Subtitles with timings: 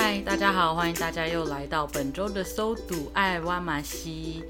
[0.00, 4.44] 嗨，大家好，欢迎大家又来到本周的搜赌爱挖马西。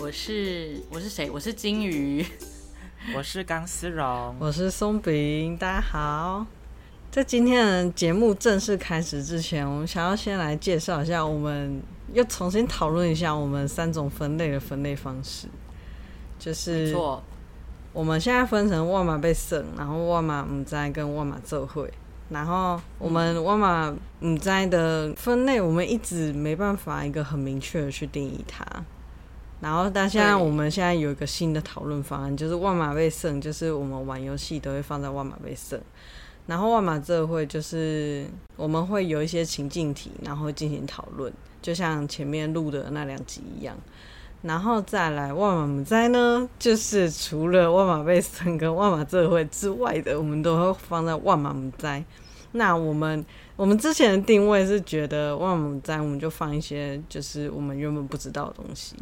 [0.00, 1.30] 我是我是谁？
[1.30, 2.24] 我是金鱼，
[3.14, 5.58] 我是钢丝绒，我是松饼。
[5.58, 6.46] 大家好，
[7.10, 11.82] 在今天的节目正式开始之前，我们想要先来介绍一下，我们
[12.14, 15.46] 又重新讨论一下我们三种分类的分类方式，
[16.38, 17.22] 就是错，
[17.92, 21.86] 我们现在分成哇嘛被省，然后哇嘛唔知跟哇嘛做伙。
[22.34, 28.66] 然后我们哇嘛唔知的分类，我们一直没办法一个很明确的去定义它。
[29.60, 35.80] 然后但现在我们现在有一个新的讨论方案，就是万马被胜，就是我们玩游戏都会放在万马被胜。
[36.46, 43.74] 然后万马这会就是我们会有一些情境题，然后进行讨论，就像前面录的那两集一样。
[44.42, 52.04] 然后再来哇嘛唔知呢，就是除了万马被胜跟万马这会之外的，我们都会放在哇嘛唔知。
[52.54, 53.24] 那我们
[53.56, 58.96] 我们之前的定位是觉得哇嘛唔知，我们就放一些就是我们原本不知道的东西。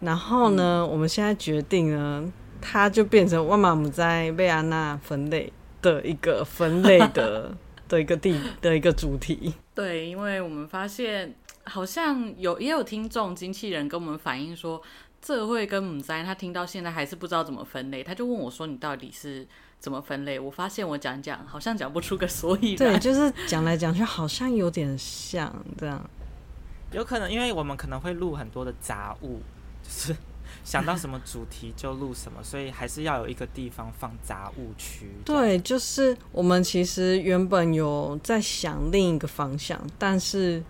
[0.00, 4.00] 然后呢，嗯、我们现在决定呢，它就变成哇嘛唔知
[4.32, 5.52] 被安娜分类
[5.82, 7.56] 的一个分类的
[7.88, 9.54] 的一个地的一个主题。
[9.74, 11.34] 对，因为我们发现。
[11.68, 14.80] 好像有也有听众经纪人跟我们反映说，
[15.20, 19.44] 这会跟母灾他听到现在还是不知道怎么分类，他就问我说：“你到底是
[19.78, 22.92] 怎么分类？”我发现我讲讲好像讲不出个所以然。
[22.92, 26.08] 对，就是讲来讲去好像有点像这样。
[26.92, 29.40] 有可能因为我们可能会录很多的杂物，
[29.82, 30.16] 就是
[30.64, 35.10] 想到什么主题就录什么，所以还是要有一个地方放杂物区。
[35.24, 40.62] 对，就是我们其实原本有在想另一个方向，但是。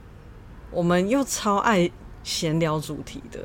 [0.73, 1.89] 我们又超爱
[2.25, 3.41] 闲聊主题的，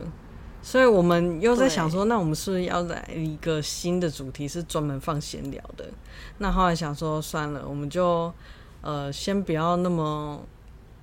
[0.63, 5.89] 所以我们又在想说，那我们是不是要来一个新的主题，是专门放闲聊的？
[6.37, 8.31] 那后来想说，算了，我们就
[8.81, 10.39] 呃先不要那么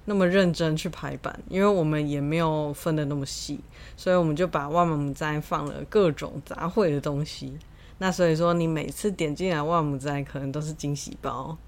[0.04, 3.60] 那么认真去排版，因为我们也没有分的那么细，
[3.96, 7.58] 所以我们就把万母斋放了各种杂烩的东西。
[7.98, 11.58] 那所以说，你每次点进来万母斋，可能都是惊喜包。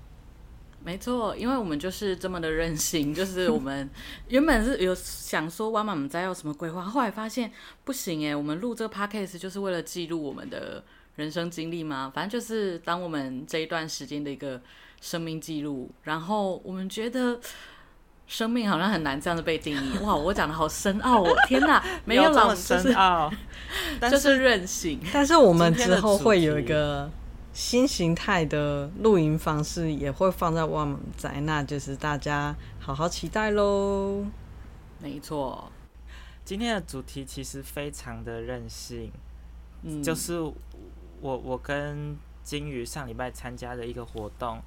[0.83, 3.89] 没错，因为我们就是这么的任性，就是我们
[4.29, 7.53] 原本是有想说哇嘛唔知有什么规划，后来发现
[7.85, 10.83] 不行哎，我们录这个 podcast 就是为了记录我们的
[11.17, 14.61] 人生经历嘛，反正就是当我们这一段时间的一个
[15.03, 15.91] 生命记录。
[16.05, 17.39] 然后我们觉得
[18.27, 19.99] 生命好像很难这样子被定义。
[19.99, 23.31] 哇，我讲的好深奥哦，天哪，没有老深奥，
[24.11, 24.99] 就是任性。
[25.13, 27.11] 但是我们之后会有一个。
[27.53, 34.25] 新形态的露营方式也会放在哇嘛唔知，那就是大家好好期待喽。
[35.01, 35.71] 没错，
[36.45, 39.11] 今天的主题其实非常的任性，
[39.83, 40.55] 嗯，就是我
[41.21, 44.63] 我跟金鱼上礼拜参加的一个活动，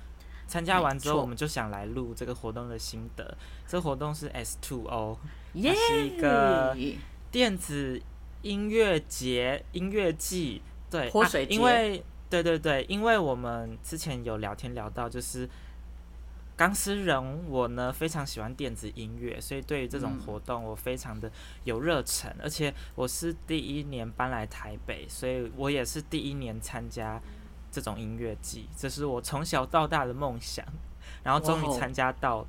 [0.46, 3.38] 参加完之后我们就想来录这个活动的心得。
[3.66, 5.18] 这活动是 S2O，
[5.54, 6.76] 它是一个
[7.32, 8.02] 电子
[8.42, 12.04] 音乐节、音乐季，对，泼水节，因为。
[12.34, 15.48] 对对对，因为我们之前有聊天聊到，就是
[16.56, 21.32] 钢丝人我呢非常喜欢电子音乐，所以对于这种活动我非常的
[21.64, 27.22] 有热忱，嗯、而且我是第一年搬来台北，所以我也是第一年参加
[27.72, 30.66] 这种音乐季，这是我从小到大的梦想，
[31.22, 32.48] 然后终于参加到了，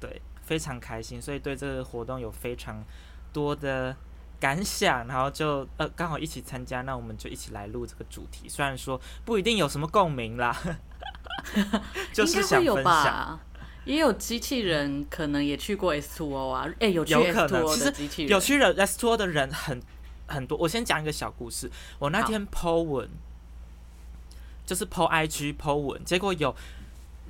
[0.00, 2.82] 对，非常开心，所以对这个活动有非常
[3.30, 3.94] 多的。
[4.40, 8.48] 感想，然后就呃刚好一起参加，那我们就一起来录这个主题。
[8.48, 10.56] 虽然说不一定有什么共鸣啦，
[12.12, 13.40] 就是想分享。
[13.84, 19.80] 也有机器人可能也去过 S Two O 啊，哎，有去 S2O 的机器人，有去了 S2O 的人很
[20.26, 20.58] 很多。
[20.58, 23.08] 我先讲一个小故事，我那天 Po 文，
[24.66, 26.54] 就是 Po IG Po 文，结果有。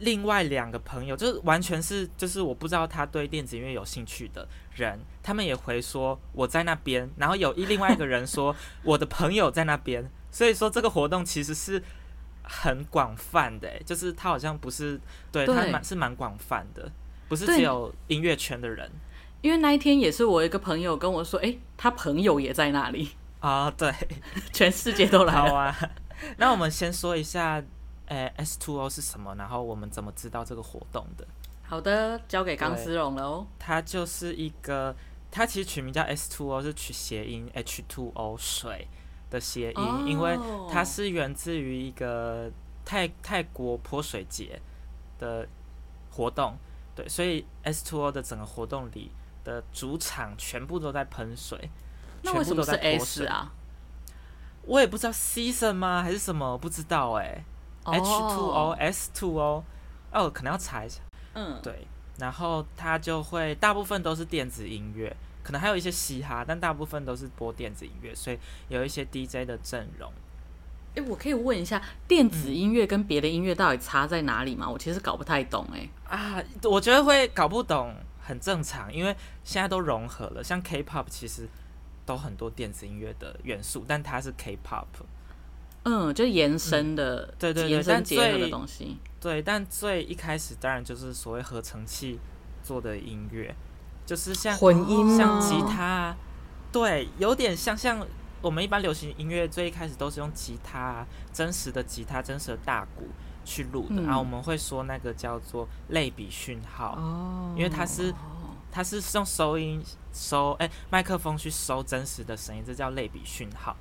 [0.00, 11.82] 另外两个朋友就是完全是就是我不知道他对电子音乐有兴趣的人，他们也回说我在那边，然后有一另外一个人说我的朋友在那边， 所以说这个活动其实是
[12.42, 15.00] 很广泛的，就是他好像不是
[15.30, 15.54] 对，对。
[15.54, 16.90] 他蛮是蛮广泛的，
[17.28, 18.90] 不是只有音乐圈的人。
[19.40, 23.92] 因为那一天也是我一个朋友跟我说，诶，他朋友也在那里，啊，对，
[24.52, 25.48] 全世界都来了。
[25.48, 25.76] 好啊，
[26.38, 27.62] 那我们先说一下，
[28.08, 29.34] 诶，S2O 是什么？
[29.36, 31.26] 然后我们怎么知道这个活动的？
[31.62, 33.46] 好的，交给钢丝绒了哦。
[33.58, 34.94] 它就是一个，
[35.30, 38.88] 它其实取名叫 S two O 是取谐音 H two O 水
[39.28, 40.38] 的谐音，哦，因为
[40.70, 42.50] 它是源自于一个
[42.84, 44.60] 泰泰国泼水节
[45.18, 45.46] 的
[46.10, 46.56] 活动，
[46.94, 49.12] 对，所以 S two O 的整个活动里
[49.44, 51.68] 的主场全部都在喷水。
[52.22, 53.52] 那为什么是 S 啊？
[54.62, 56.02] 我也不知道 season 吗？
[56.02, 56.56] 还是什么？
[56.56, 57.44] 不知道哎、欸。
[57.92, 59.64] H2O O S two O，
[60.12, 61.00] 哦，可能要查一下。
[61.34, 61.86] 嗯，对。
[62.18, 68.38] 然后它就会大部分都是电子音乐，可能还有一些嘻哈，但大部分都是播电子音乐，所以
[68.68, 70.10] 有一些 DJ 的阵容。
[70.94, 74.68] 哎、欸，我可以问一下，电子音乐跟别的音乐到底差在哪里吗？
[74.68, 76.16] 我其实搞不太懂哎、欸。
[76.16, 79.14] 啊，我觉得会搞不懂很正常，因为
[79.44, 81.48] 现在都融合了，像 K-pop 其实。
[82.08, 84.86] 都很多电子音乐的元素，但它是 K-pop，
[85.88, 89.40] 嗯，就延伸的，嗯、对对对，延伸结合的东西，对。
[89.40, 92.18] 但最一开始当然就是所谓合成器
[92.62, 93.54] 做的音乐，
[94.04, 96.14] 就是像混音，像吉他，
[96.70, 98.06] 对，有点像像
[98.42, 103.08] 我们一般流行音乐最一开始都是用吉他，真实的吉他，真实的大鼓
[103.44, 108.14] 去录的，然、嗯、后、啊、我们会说那个叫做类比讯号，哦，因为它是。
[108.70, 109.82] 它是用收音
[110.12, 113.74] 收哎麦克风去收真实的声音，这叫类比讯号。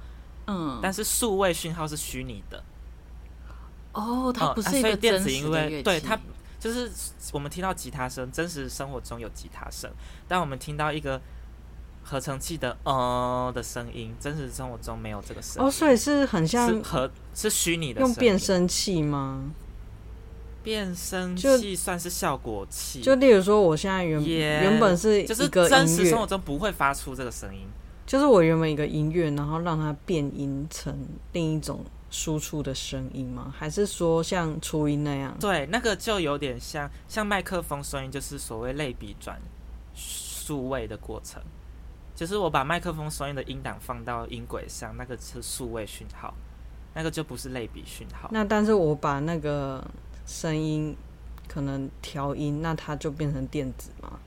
[0.48, 2.64] 嗯，但是数位讯号是虚拟的。
[3.94, 6.18] 哦，它不是一个电子音乐，对它
[6.60, 6.92] 就是
[7.32, 9.90] 我们听到吉他声，真实生活中有吉他声，
[10.28, 11.22] 但我们听到一个
[12.04, 15.68] 合成器的呃的声音，真实生活中没有这个声音。
[15.68, 19.52] 哦，所以是很像是和是虚拟的用变声器吗？
[20.64, 27.66] 变声器算是效果器，就例如说，我现在原、yeah, 原本是就是真实生活中不会发出这个声音，
[28.08, 30.98] 就是我原本一个音乐，然后让它变音成
[31.34, 33.54] 另一种输出的声音吗？
[33.56, 35.38] 还是说像初音那样？
[35.40, 39.40] 对，那个就有点像像麦克风声音，就是所谓类比转
[39.94, 41.40] 数位的过程，
[42.16, 46.34] 就是我把麦克风声音的音档放到音轨上，那个是数位讯号，
[46.96, 48.30] 那个就不是类比讯号。
[48.32, 49.86] 那但是我把那个。
[50.30, 50.94] 声音
[51.48, 54.20] 可能调音，那它就变成电子吗？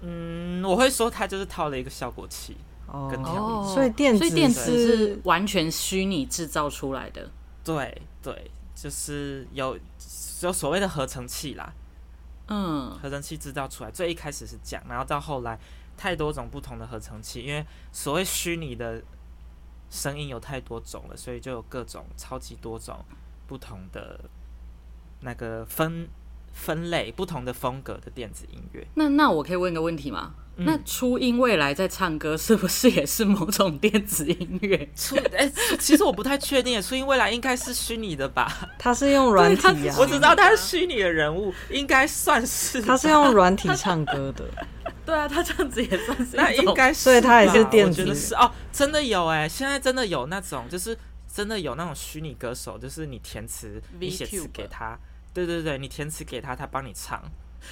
[0.00, 2.56] 嗯，我会说它就是套了一个效果器
[2.86, 7.30] 哦，跟调音，所以电子，所以电池是完全虚拟制造出来的。
[7.64, 9.78] 对对，就是有
[10.42, 11.72] 有所谓的合成器啦，
[12.48, 15.58] 嗯，合成器制造出来，最一开始是这样，然后到后来
[15.96, 19.02] 太多种不同的合成器，因为所谓虚拟的
[19.90, 23.04] 声音有太多种了，所以就有各种超级多种。
[23.46, 24.20] 不同的
[25.22, 26.08] 那个分
[26.52, 28.86] 分类，不同的风格的电子音乐。
[28.94, 30.34] 那那我可以问个问题吗？
[30.56, 34.88] 嗯、那初音未来在唱歌是不是也是某种电子音乐？
[34.94, 36.82] 初哎、欸，其实我不太确定。
[36.82, 38.68] 初音未来应该是虚拟的吧？
[38.78, 42.82] 他是用软体啊，我只知道他是虚拟的人物，应该算是。
[42.82, 44.44] 他是用软体唱歌的。
[45.06, 46.36] 对啊，他这样子也算是。
[46.36, 48.14] 那应该是，所以他也是电子。
[48.14, 50.96] 是哦，真的有哎、欸，现在真的有那种就是。
[51.32, 54.98] 真的有那种虚拟歌手，就是你填词，你写词给他，
[55.32, 57.22] 对对对，你填词给他，他帮你唱。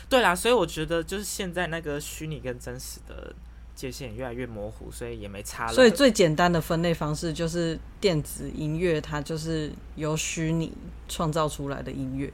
[0.09, 3.35] 对啦，所以我觉得就是现在那个虚拟跟真实的
[3.75, 5.73] 界限越来越模糊，所以也没差了。
[5.73, 10.73] 所以最简单的分类方式就是电子音乐，它就是由虚拟
[11.09, 12.33] 创造出来的音乐，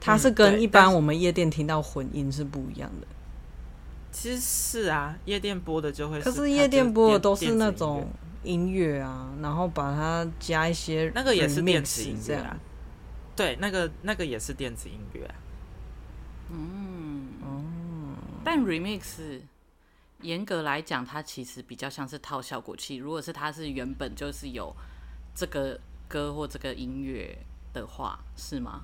[0.00, 3.06] 它是跟一般我们夜店听到混音是不一样的。
[4.10, 8.08] 其实是啊，夜店播的就会是，可是夜店播的都是那种。
[8.44, 12.58] 音乐啊，然后把它加一些，那个也是电子音乐啊。
[13.34, 15.34] 对，那个那个也是电子音乐啊。
[16.50, 19.40] 嗯嗯，但 remix
[20.20, 22.96] 严格来讲，它其实比较像是套效果器。
[22.96, 24.74] 如果是它是原本就是有
[25.34, 27.38] 这个歌或这个音乐
[27.72, 28.82] 的话，是吗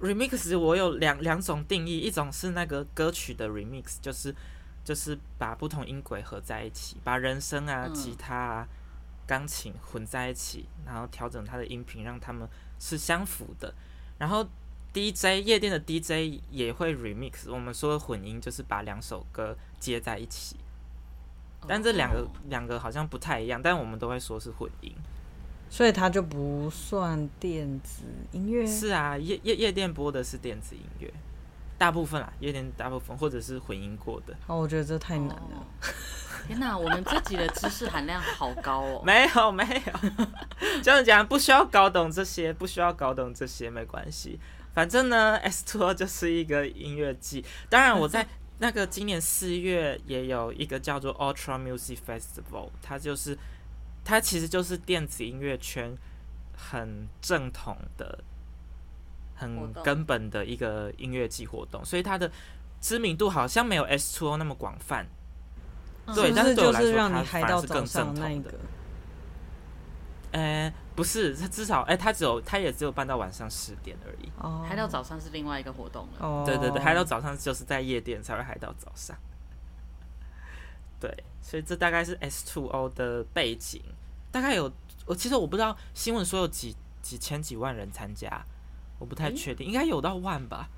[0.00, 4.34] ？remix 我有两两种定义，一种是那个歌曲的 remix，就是。
[4.82, 8.68] 就是把不同音轨合在一起，把人声啊、吉他啊、
[9.30, 12.48] 钢琴混在一起，然后调整它的音频，让它们
[12.80, 13.72] 是相符的。
[14.18, 14.44] 然后
[14.92, 20.56] DJ 夜店的 DJ 也会 remix，我们说的混音就是把两首歌接在一起。
[21.68, 24.92] 但这两个两个好像不太一样，但我们都会说是混音，
[25.68, 28.66] 所以它就不算电子音乐。
[28.66, 31.08] 是啊，夜夜夜店播的是电子音乐。
[31.78, 34.36] 大部分啊，夜店大部分，或者是混音过的。
[34.48, 35.52] 哦，我觉得这太难了。
[35.54, 35.64] 哦、
[36.46, 39.02] 天哪，我们自己的知识含量好高哦。
[39.06, 44.38] 没有没有，这样讲不需要搞懂这些，不需要搞懂这些没关系。
[44.72, 47.44] 反正呢， S Two 就是一个音乐季。
[47.68, 48.26] 当然，我在
[48.58, 53.36] 那个今年四月也有一个叫做 Ultra Music Festival，它就是
[54.04, 55.96] 它其实就是电子音乐圈
[56.56, 58.18] 很正统的、
[59.34, 62.30] 很根本的一个音乐季活动，所以它的
[62.80, 65.06] 知名度好像没有 S Two 那么广泛。
[66.14, 68.54] 对，但是对我来说，它反而是更正统的。
[70.32, 74.30] 呃，不是，他至少，哎，他只有，他也只有办到晚上十点而已。
[74.38, 76.18] 哦，嗨到早上是另外一个活动了。
[76.20, 79.16] 哦，对对对，嗨到早上就是在夜店才会嗨到早上。
[81.00, 83.82] 对，所以这大概是 S Two O 的背景，
[84.30, 84.70] 大概有，
[85.06, 88.44] 我其实我不知道新闻说有几几千几万人参加，
[89.00, 90.68] 我不太确定，应该有到万吧。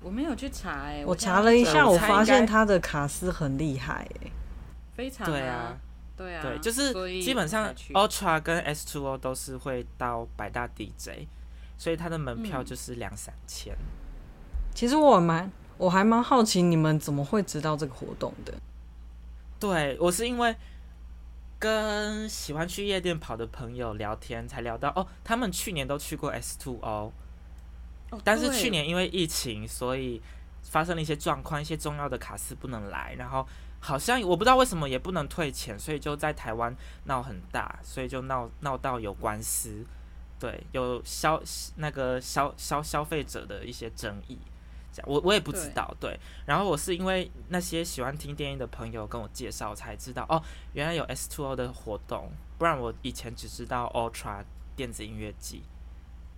[0.00, 4.30] 我没有去查，哎，我查了一下，我发现他的卡司很厉害，哎，
[4.94, 5.78] 非常对啊。
[6.14, 11.26] 对啊，对，就是基本上 Ultra 跟 S Two O 都是会到百大 DJ，
[11.78, 13.74] 所以它的门票就是两三千。
[14.74, 18.52] 其实我蛮我还蛮好奇你们怎么会知道这个活动的？
[19.58, 20.54] 对，我是因为
[21.58, 27.12] 跟喜欢去夜店跑的朋友聊天，才聊到哦，他们去年都去过 S2O，哦，
[28.22, 30.20] 但是去年因为疫情，所以
[30.62, 33.44] 发生了一些状况，一些重要的卡司不能来，然后。
[33.84, 36.72] 好像我不知道为什么也不能退钱，所以就在台湾
[37.06, 39.84] 闹很大，所以就闹闹到有官司，
[40.38, 41.42] 对，有消
[41.76, 44.38] 那个消消消费者的一些争议，
[44.92, 46.20] 这样我我也不知道，对，对。
[46.46, 50.40] 然后我是因为那些喜欢听电音的朋友跟我介绍才知道，哦，
[50.74, 54.44] 原来有 S2O 的活动，不然我以前只知道 Ultra
[54.76, 55.64] 电子音乐季。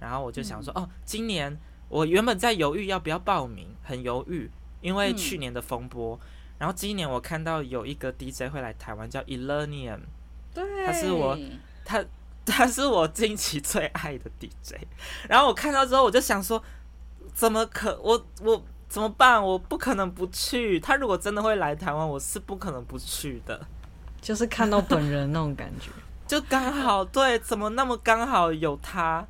[0.01, 1.55] 然后我就想说，嗯、哦，今年
[1.91, 6.19] 我原本在犹豫要不要报名，很犹豫，因为去年的风波。
[6.23, 6.29] 嗯
[6.65, 9.99] 然后今年我看到有一个 DJ 会来台湾，叫 Illenium，
[10.55, 11.39] 对，他是我
[11.85, 12.03] 他
[12.47, 14.77] 他是我近期最爱的 DJ。
[15.29, 16.65] 然后我看到之后，我就想说，
[17.35, 19.45] 怎么可我我怎么办？
[19.45, 20.81] 我不可能不去。
[20.81, 23.61] 他如果真的会来台湾，我是不可能不去的。
[24.23, 25.91] 就是看到本人那种感觉，
[26.27, 29.27] 就刚好对，怎么那么刚好有他，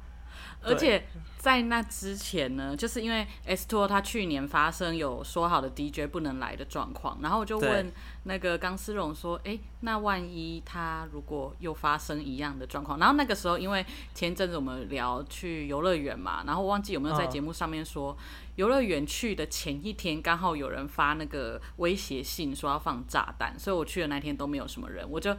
[0.62, 1.04] 而且。
[1.44, 13.84] 在那之前呢，就是因为 S2O 他去年发生有说好的 DJ 不能来的状况，然后我就问那个钢丝绒说：“哎，那万一他如果又发生一样的状况？”然后那个时候，因为
[14.14, 18.16] 前阵子我们聊去游乐园嘛，然后忘记有没有在节目上面说，
[18.56, 25.36] 游乐园去的前一天刚好有人发那个威胁信说要放炸弹，所以我去的那天都没有什么人，我就。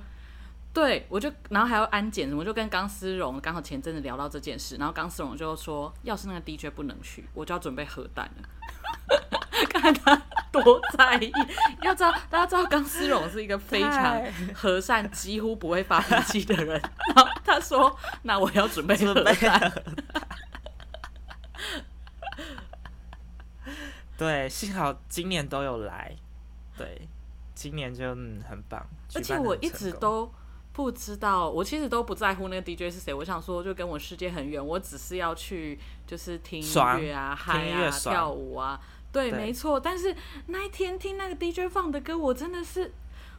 [0.75, 8.49] 对，我就然后还要安检，我就跟钢丝绒刚好前阵子聊到这件事，然后钢丝绒就说，要是那个 DJ 不能去，我就要准备核弹了。
[9.69, 10.13] 看他
[10.51, 11.31] 多在意，
[11.81, 14.21] 要知道大家知道钢丝绒是一个非常
[14.53, 16.67] 和善、几乎不会发脾气的人。
[17.15, 19.71] 然后他说：“那我要准备核弹。”
[24.17, 26.13] 对，幸好今年都有来。
[26.77, 27.07] 对，
[27.53, 30.29] 今年就嗯很棒，而且我一直都。
[30.75, 33.13] 不知道，我其实都不在乎那个 DJ 是谁。
[33.13, 38.77] 我想说，就跟我世界很远，我只是要去，就是听音乐啊、嗨啊、跳舞啊。
[39.09, 39.79] 对，对没错。
[39.79, 40.13] 但是
[40.47, 42.91] 那一天听那个 DJ 放的歌，我真的是，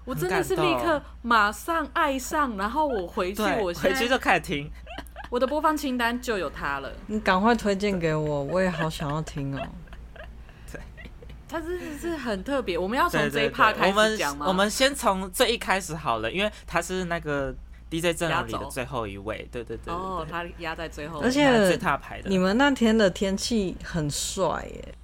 [0.07, 2.57] 我真的是立刻马上爱上。
[2.57, 4.71] 然后我回去，我回去就开始听，
[5.29, 6.91] 我的播放清单就有它了。
[7.09, 9.61] 你赶快推荐给我，我也好想要听哦。
[11.49, 14.47] 它真的是很特别，我们要从这一趴开始讲吗？
[14.47, 17.55] 我们我们先从最一开始好了，因为他是那个
[17.89, 19.95] DJ 阵容里的最后一位，对对对。
[19.95, 22.29] 哦，他压在最后，而且最大牌的。
[22.29, 24.95] 你们那天的天气很帅耶！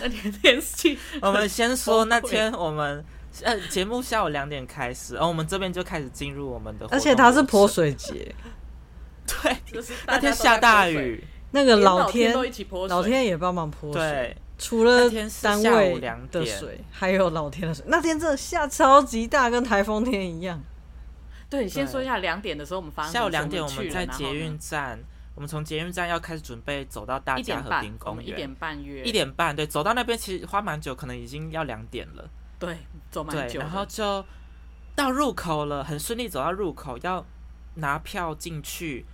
[0.00, 3.02] 那天天气， 我们先说那天我们
[3.42, 8.34] 呃节目下午两点开始，然后我们这边就开始进入我们的，而且它是泼水节，
[9.26, 14.02] 对，就是那天下大雨，那个老天都一起泼水，老天也帮忙泼水。
[14.02, 15.10] 对除了
[15.42, 17.84] 单位的水，还有老天的水。
[17.88, 20.62] 那天真的下超级大，跟台风天一样。
[21.48, 24.98] 对，先说一下两点的时候，我们发下午两点我们在捷运站，
[25.34, 28.28] 我们从捷运站要开始准备走到大家和平公园。
[28.28, 32.28] 一点半约，一点半对，走到那边其实花蛮久，可能已经要两点了。
[32.58, 32.78] 对，
[33.10, 33.60] 走蛮久。
[33.60, 34.24] 然后就
[34.94, 37.24] 到入口了，很顺利走到入口，要
[37.74, 39.04] 拿票进去，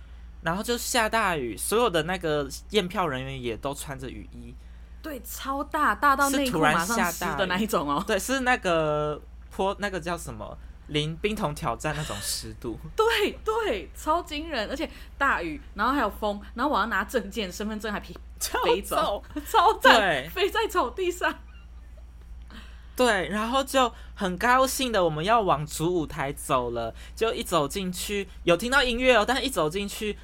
[0.41, 4.55] 然后就下大雨，所有的那个验票人员也都穿着雨衣。
[5.03, 8.01] 对，超大，大到内裤马上湿的那一种哦。
[8.07, 10.57] 对，是那个坡那个叫什么
[10.87, 12.79] 淋冰桶挑战那种湿度。
[12.95, 18.15] 对对，超惊人，而且大雨，然后还有风，然后我要拿证件、身份证还飞
[18.63, 21.35] 飞走，超赞，飞在草地上。
[22.95, 30.17] 对，然后就很高兴的，我们要往主舞台走了，就一走进去，有听到音乐哦，但是一走进去。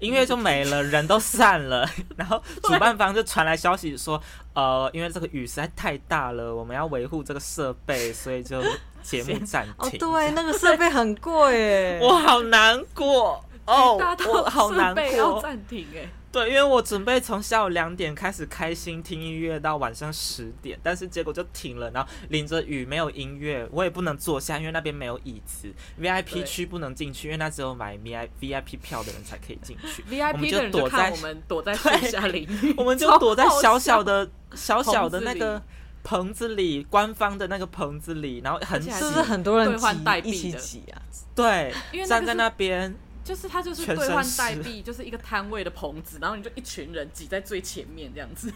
[0.00, 4.20] 音乐就没了，人都散了， 然后主办方就传来消息说，
[4.54, 8.62] 呃，因为这个雨实在太大了，我们要维护这个设备，所以就
[9.02, 9.74] 节目暂停。
[9.78, 16.08] 哦，对，那个设备很贵耶，我好难过哦，我好难过，要暂停哎。
[16.30, 30.02] 对，因为我准备从下午两点开始开心听音乐到晚上十点，但是结果就停了，然后淋着雨，没有音乐，我也不能坐下，因为那边没有椅子，VIP 区不能进去，因为那只有买 VIP VIP 票的人才可以进去。
[30.10, 35.62] VIP 的人就看我们躲在树下淋雨，我们就躲在小小的小小的那个
[36.02, 41.00] 棚子里，官方的那个棚子里，然后很挤，是不是很多人挤一起挤啊？
[41.34, 41.72] 对，
[42.06, 42.94] 站在那边。
[43.28, 48.50] 就是他就是兑换代币，就是一个摊位的棚子，然后你就一群人挤在最前面这样子，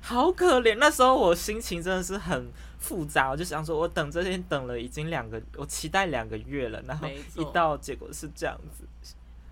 [0.00, 0.74] 好可怜。
[0.78, 2.50] 那时候我心情真的是很
[2.80, 8.82] 复杂，我就想说，我等这天等了已经两个，我期待两个月了，然后一到结果是这样子。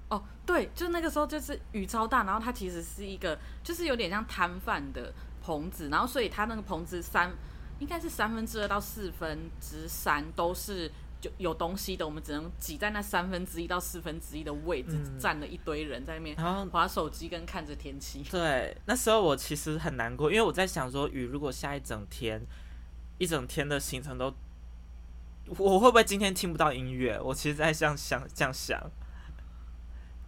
[0.08, 5.14] 哦，对，就那个时候就是雨超大，然后它其实是一个就是有点像摊贩的
[5.44, 7.30] 棚子，然后所以它那个棚子三
[7.78, 10.90] 应该是三分之二到四分之三都是。
[11.24, 18.22] 就有东西的，我们只能挤在那三分之一到四分之一的位置，嗯、站了一堆人在那边，然后划手机跟看着天气。
[18.30, 22.42] 对，那时候我其实很难过，因为我在想说，雨如果下一整天，
[23.16, 24.34] 一整天的行程都，
[25.56, 27.18] 我会不会今天听不到音乐？
[27.18, 28.78] 我其实在这样想，这样想。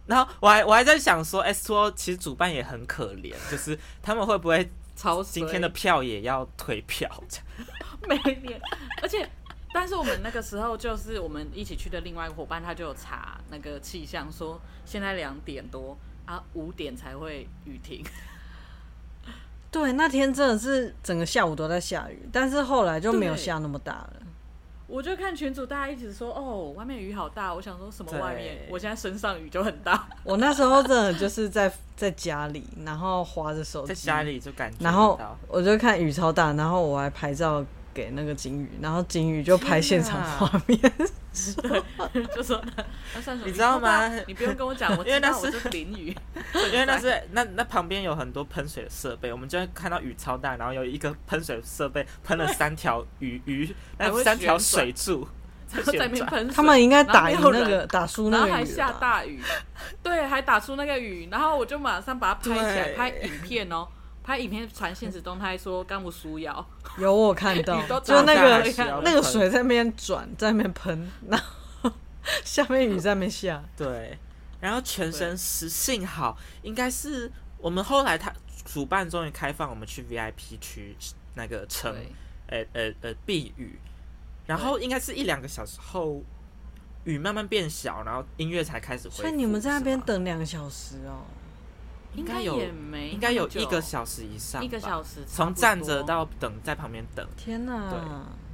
[0.07, 4.67] 然后我还我还在想说，S Two 其实主办也很可怜，就是他们会不会
[5.29, 7.23] 今天的票也要退票？
[8.09, 8.59] 没脸，
[9.03, 9.29] 而且。
[9.73, 15.95] 但是我们那个时候就是我们一起去的另外一个伙伴，他就有查那个气象，说现在两点多
[16.25, 18.03] 啊，五点才会雨停。
[19.69, 24.13] 对，那天真的是整个下午都在下雨，但是后来就没有下那么大了。
[24.87, 28.65] 我就看群主大家一直说哦，外面雨好大，我想说什么外面？
[28.71, 30.07] 我现在身上雨就很大。
[30.23, 35.19] 我那时候真的就是在在家里，然后滑着手机，在家里就感觉，然后
[35.49, 37.63] 我就看雨超大，然后我还拍照。
[37.97, 42.61] 给那个金鱼，然后金鱼就拍现场画面，对，就说
[43.15, 43.47] 那算什么？
[43.47, 44.07] 你知道吗？
[44.27, 46.15] 你不用跟我讲，我因为那是淋雨，
[46.71, 55.27] 因为那是那 那旁边有很多喷水的设备，我们就会看到雨超大，然后有一个喷水设备喷了三条鱼鱼， 那三条水柱
[55.67, 59.41] 在那边喷，他们应该打赢那个打输那个雨，还下大雨，
[60.03, 63.87] 对，还打出那个雨，然后我就马上把它拍起来拍影片哦。
[64.27, 66.53] 拍影片传现实动态说刚不输要
[66.97, 71.39] 有我看到， 就那个那个水在那边转，在那边喷，然
[71.81, 71.89] 后
[72.43, 74.17] 下面雨在那边下，对，
[74.59, 78.29] 然后全身湿，幸好应该是我们后来他
[78.65, 80.93] 主办终于开放我们去 VIP 区
[81.35, 81.95] 那个城，
[82.47, 83.79] 呃呃呃避雨，
[84.45, 86.21] 然后应该是一两个小时后
[87.05, 89.15] 雨慢慢变小，然后音乐才开始回。
[89.15, 91.23] 所以你们在那边等两个小时哦。
[92.17, 92.59] 应该有，
[93.11, 97.25] 应该有一个小时以上，一个小时从站着到等，在旁边等。
[97.37, 97.89] 天哪！
[97.91, 97.99] 对，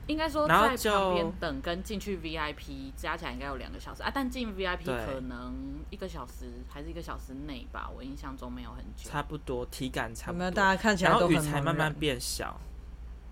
[0.07, 5.55] 应该说在旁边等跟进去 VIP 加起来应该有两个小时啊，但进 VIP 可能
[5.89, 9.09] 一个小时还是一个小时内吧，我印象中没有很久。
[9.09, 10.39] 差不多，体感差不多。
[10.39, 11.29] 没有，大家看起来都很。
[11.29, 12.59] 然后雨才慢慢变小。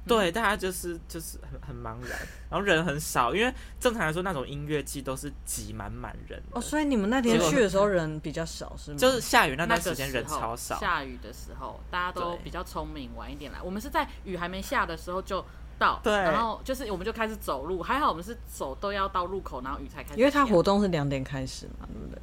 [0.07, 6.41] 对，大家就是就是很很茫然，然后人很少，因为正常来说那种音乐季都是挤满满人。
[6.51, 8.97] 哦，所以你们那天去的时候人比较少是吗？
[8.97, 10.79] 就是下雨那段时间人超少。
[10.79, 13.61] 下雨的时候大家都比较聪明，晚一点来。
[13.61, 15.45] 我们是在雨还没下的时候就
[15.77, 20.19] 到，对，然后就是我们就开始走路，还好我们是走都要到路口，然后雨才开始。
[20.19, 22.21] 因为它活动是两点开始嘛，对不对？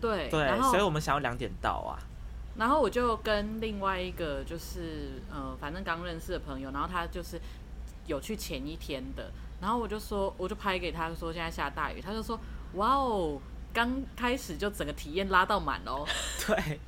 [0.00, 1.96] 对对，然后所以我们想要两点到啊。
[2.56, 7.40] 然后我就跟另外一个就是呃，反正刚认识的朋友，然后他就是
[8.06, 12.38] 有去前一天的，然后我就说，我就拍给他说现在下大雨，他就说
[12.74, 13.40] 哇哦，
[13.72, 16.06] 刚开始就整个体验拉到满哦，
[16.46, 16.78] 对，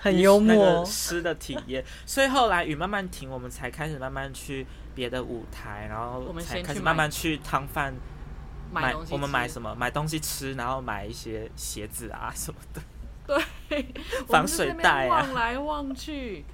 [0.00, 0.84] 很幽默。
[0.84, 7.94] 湿的体验，所以后来雨慢慢停，我们才开始慢慢去别的舞台，然后我们才开始慢慢去汤饭
[8.72, 9.74] 买，买我们买什么？
[9.74, 12.82] 买东西吃，然后买一些鞋子啊什么的。
[13.26, 13.44] 对，
[14.26, 16.44] 防水袋啊，望来望去，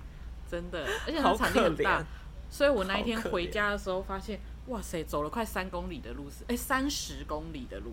[0.50, 2.04] 真的， 而且它场地很大，
[2.50, 7.92] 所以我那一天回家的时候发现，哇塞，走了快三公里的路是，哎，三十公里的路，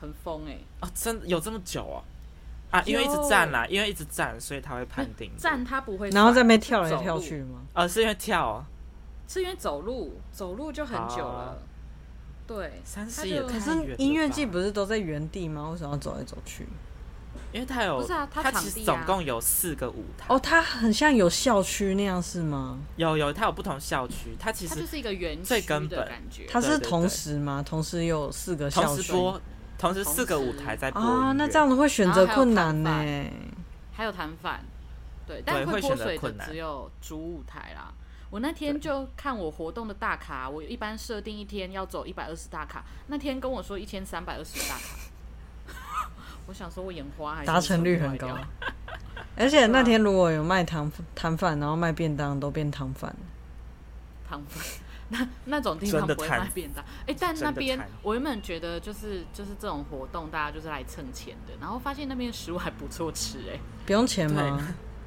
[0.00, 2.02] 很疯哎，啊，真的有这么久啊？
[2.70, 7.62] 啊，因为一直站啦，因为一直站，所以他会判定站，他不会，然后在那边跳来跳去吗？
[7.72, 8.66] 啊，是因为跳啊，
[9.26, 11.60] 是因为走路，走路就很久了，
[12.46, 15.70] 对，三十也，可是音乐季不是都在原地吗？
[15.70, 16.64] 为什么要走来走去？
[17.52, 20.26] 因为它有，不是啊，它其实总共有四个舞台。
[20.28, 22.78] 哦，它很像有校区那样是吗？
[22.96, 26.46] 有有，它有不同校区，它其实它就是一个园区最根本的感觉。
[26.48, 27.62] 它是同时吗？
[27.66, 28.86] 同时有四个校区。
[28.86, 29.40] 同时播，
[29.78, 32.90] 同时四个舞台在播啊，那这样子会选择困难呢。
[33.92, 34.64] 还有弹反，
[35.26, 37.92] 对，但会泼水的只有主舞台啦。
[38.30, 44.96] 我那天就看我活动的大卡，我一般设定一天要走一百二十大卡，那天跟我说一千三百二十大卡，
[46.50, 48.36] 我想说我眼花还是达成率很高，
[49.38, 53.14] 而且那天如果有卖糖摊贩，然后卖便当都变糖贩，
[54.28, 54.64] 糖贩
[55.10, 64.60] 那那种地方不会卖便当，哎、欸，但那边我原本觉得就是就是这种活动大家就是来蹭钱的，然后发现那边食物还不错吃，哎，不用钱吗？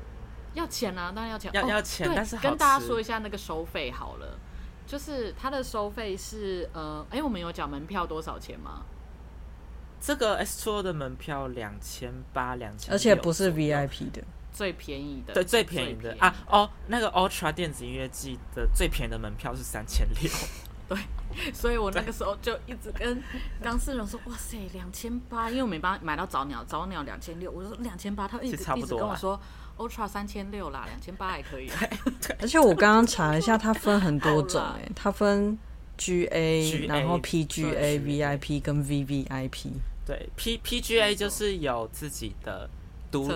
[0.56, 1.52] 要钱啊，当然要钱。
[1.54, 4.40] 要要钱，但是跟大家说一下那个收费好了，
[4.88, 8.84] 就是它的收费是呃，哎、欸，我们有讲门票多少钱吗？
[10.06, 16.26] 这个 S2O 的门票两千八两千，而且不是 VIP 的，最便宜的，对，最便宜的，宜的。
[16.26, 20.30] 啊哦，那个 Ultra 电子音乐季的最便宜的门票是三千六，
[20.90, 20.98] 对，
[21.54, 23.24] 所以我那个时候就一直跟
[23.62, 29.40] 当事人说，哇塞，两千八，因为我没办法买到早鸟，早鸟两千六，我说两千八，他一直一直跟我说。
[29.76, 31.68] Ultra 三千六啦，两千八还可以。
[32.40, 35.58] 而且我刚刚查了一下，它分很多种哎，它分
[35.98, 39.72] GA，然后 PGA、VIP 跟 VVIP。
[40.06, 42.70] 对，P PGA 就是有自己的
[43.12, 43.30] 独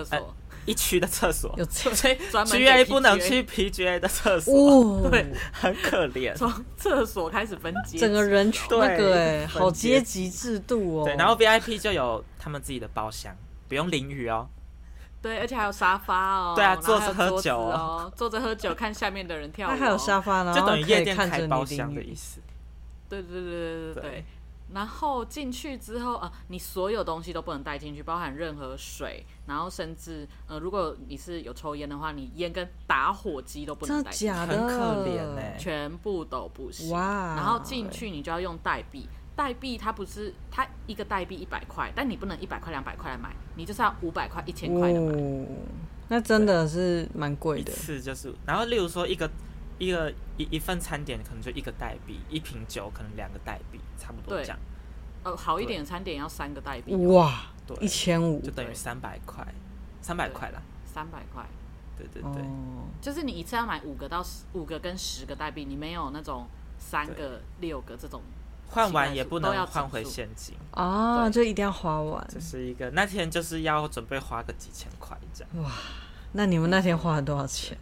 [0.66, 6.34] 一区的厕所，有所以 GA 不能去 PGA 的厕所，对，很可怜。
[6.34, 11.04] 从厕所开始分阶，整个人群那个哎，好阶级制度哦。
[11.06, 13.34] 对，然后 VIP 就有他们自己的包厢，
[13.66, 14.46] 不用淋雨哦。
[15.22, 16.52] 对，而且还有沙发哦。
[16.54, 19.70] 对啊，坐着喝酒哦，坐着喝酒看下面的人跳舞。
[19.74, 22.40] 还有沙发呢，就等于夜店开包厢的意思。
[23.08, 24.24] 对对对对对对。
[24.72, 34.10] 然后进去之后啊，你所有东西都不能带进去，包含任何水，然后甚至呃，如果你是有抽烟的话，你烟跟打火机都不能带？
[34.10, 36.90] 很可怜哎，全部都不行。
[36.90, 37.34] 哇！
[37.34, 39.08] 然后进去你就要用代币。
[39.34, 45.12] 代币它不是，它一个代币一百块，但你不能一百块两百块来买，你就是要五百块一千块的买。
[45.12, 45.46] 哦，
[46.08, 47.70] 那真的是蛮贵的。
[47.70, 49.30] 是就是，然后例如说一个
[49.78, 54.58] 一个一一份餐点可能就一个代币，一瓶酒可能两个代币，差不多这样。
[55.24, 56.94] 呃，好一点的餐点要三个代币。
[57.06, 59.46] 哇，对，一千五就等于三百块，
[60.00, 60.62] 三百块啦。
[60.84, 61.44] 三百块。
[61.96, 62.42] 对对对。
[62.42, 66.46] 哦，就是你一次要买五个到十五个跟十个代币，你没有那种
[66.78, 68.22] 三个六个这种。
[68.70, 72.22] 换完也不能换回现金啊，就一定要花完。
[72.30, 75.64] 这是一个那天就是要准备花个几千块这样。
[75.64, 75.72] 哇，
[76.32, 77.78] 那你们那天花了多少钱？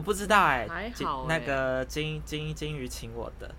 [0.00, 1.26] 我不知道哎、欸，还好、欸。
[1.28, 3.54] 那个金金金鱼请我的。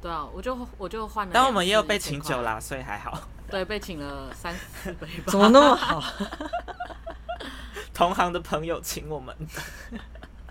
[0.00, 1.32] 对啊，我就我就换了。
[1.34, 3.28] 但我们也有被请酒啦，所以还好。
[3.50, 5.24] 对，被请了三四杯吧。
[5.26, 6.02] 怎么那么好？
[7.92, 10.00] 同行的朋友请我们的。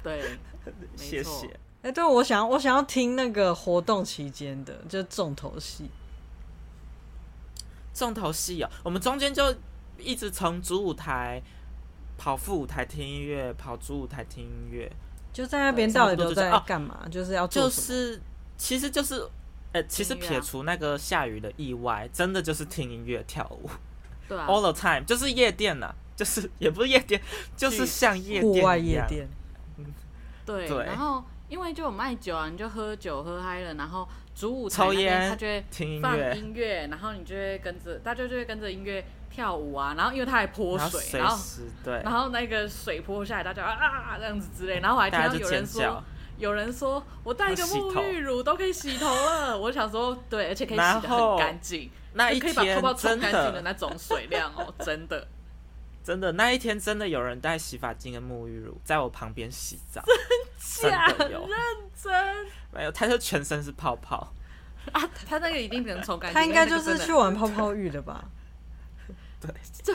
[0.03, 0.37] 对，
[0.95, 1.47] 谢谢。
[1.81, 5.89] 哎、欸，对，我想我想要听那个活动期间的，就是重头戏。
[7.95, 9.55] 重头戏哦，我们中间就
[9.97, 11.41] 一直从主舞台
[12.15, 14.91] 跑副舞台听音乐，跑主舞台听音乐，
[15.35, 17.01] 就在那边到底都在干嘛？
[17.07, 18.21] 就，就是要做就是，
[18.57, 19.15] 其实就是，
[19.73, 23.69] 呃、欸，其实撇除那个下雨的意外，真的就是听音乐跳舞。
[24.29, 27.21] 对啊，all the time 就是夜店呐、啊，就是也不是夜店，
[27.57, 29.27] 就是像夜店户外夜店。
[29.77, 29.85] 嗯，
[30.45, 31.23] 对，对然后。
[31.47, 35.63] 因为就有卖酒啊，你就喝酒喝嗨了，然后主舞台那边他就会
[36.01, 39.93] 放音乐，然后你就会跟着，大家就会跟着音乐跳舞啊。
[39.97, 41.37] 然后因为他还泼水，然后
[41.83, 44.79] 对，然后那个水泼下来，大家啊这样子之类。
[44.79, 46.03] 然后我还听到有人说，
[46.37, 49.57] 有人说我带一个沐浴乳都可以洗头了。
[49.57, 55.27] 我想说，对，而且可以洗的很干净，那一可以把泡泡冲干净的那种水量哦，真的。
[56.03, 60.03] 真的那一天真的有人带洗发精跟沐浴乳在我旁边洗澡，
[60.81, 61.07] 真假？
[61.07, 61.57] 真的有，认
[61.99, 62.13] 真
[62.71, 62.91] 没有？
[62.91, 64.31] 他就全身是泡泡
[64.91, 65.01] 啊！
[65.27, 68.23] 他那个一定能冲干净，他应该就是去玩泡泡浴的吧？
[69.41, 69.51] 对，
[69.83, 69.93] 就。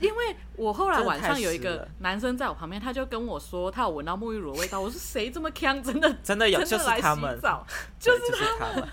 [0.00, 4.80] 因为我后来晚上有一个男生在我旁边，他就跟我说他有闻到沐浴乳的味道。
[4.82, 5.78] 我说谁这么锵？
[5.80, 7.40] 真的真的有，就是他们，
[8.00, 8.20] 就是
[8.58, 8.88] 他们，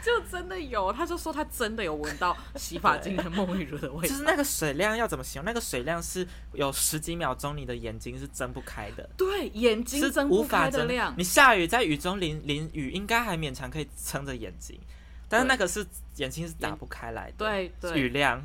[0.00, 0.92] 就真的有。
[0.92, 4.08] 他就说他真的有闻到洗发精和沐浴乳的味道。
[4.08, 5.46] 就是那个水量要怎么形容？
[5.46, 9.10] 那个水量是有十几秒钟，你的眼睛是睁不开的。
[9.16, 11.12] 对，眼睛睁不开的量。
[11.18, 14.78] 你下雨在雨中淋淋雨，应该还勉强可以撑着眼睛，
[15.30, 17.36] 但是那个是眼睛是打不开来的。
[17.38, 18.42] 对对，雨量，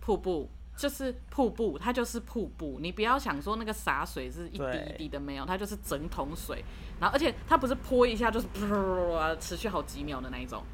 [0.00, 0.50] 瀑布。
[0.76, 2.78] 就是瀑布，它就是瀑布。
[2.80, 6.64] 你不要想说那个洒水是一滴一滴的，没有，它就是整桶水。
[6.98, 10.64] 然后，而且它不是泼一下就是噗，持续好几秒的那一种。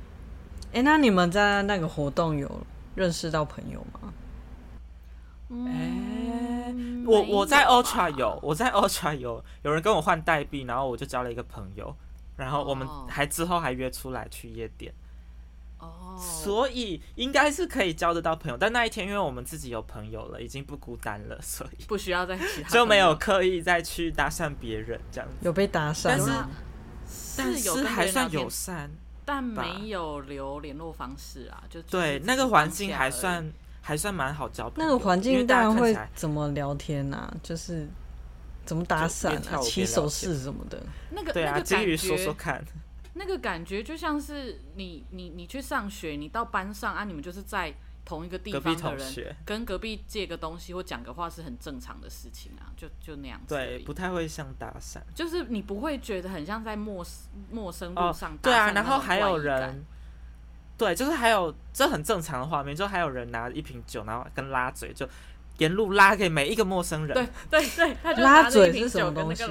[0.69, 2.51] 哎、欸，那你们在那个活动有
[2.95, 4.11] 认识到朋友吗？
[5.67, 5.73] 哎、
[6.69, 6.75] 欸，
[7.07, 11.95] 我我在 Ultra 有，我在 Ultra 有，有人跟我换代币，然后我就交了一个朋友，
[12.39, 14.91] 然后我们还之后还约出来去夜店。
[14.91, 14.97] 哦，
[16.19, 18.57] 所以应该是可以交得到朋友。
[18.59, 25.37] 但那一天，因为我们自己有朋友了，已经不孤单了，所以不需要再其他 就没有刻意再去搭讪别人这样子。
[25.41, 26.31] 有被搭讪，但是
[27.37, 28.91] 但是还算友善，
[29.25, 31.65] 但没有留联络方式啊。
[31.71, 34.89] 就对那个环境还算还算蛮好交朋友。
[34.91, 37.33] 那个环境大家会怎么聊天啊？
[37.43, 37.89] 就是
[38.67, 39.61] 怎么搭讪啊？
[39.63, 40.79] 起手势什么的。
[41.11, 42.63] 那个对啊，金鱼说说看。
[43.15, 53.55] 那个感觉就像是你你你去上学，你到班上啊，你们就是在同一个地方的人，跟隔壁借个东西或讲个话是很正常的事情啊，就就那样子。
[53.55, 57.05] 对，不太会像搭讪，就是你不会觉得很像在陌
[57.51, 58.43] 陌生路上搭讪。
[58.43, 59.85] 对啊，然后还有人，
[60.79, 65.09] 对，就是还有这很正常的画面，就还有人拿一瓶酒，然后跟拉嘴，就
[65.59, 67.15] 沿路拉给每一个陌生人。
[67.15, 69.45] 对对对，他就拉嘴是什么东西？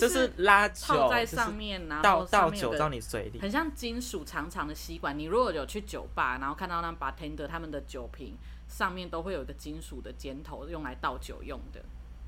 [0.00, 5.18] 就是拉酒泡在上面，然后倒倒酒到你嘴里，很像金属长长的吸管。
[5.18, 8.36] 你如果有去酒吧，然后看到那 bartender 他们的酒瓶
[8.68, 11.80] 上面都会有一个金属的尖头，用来倒酒用的，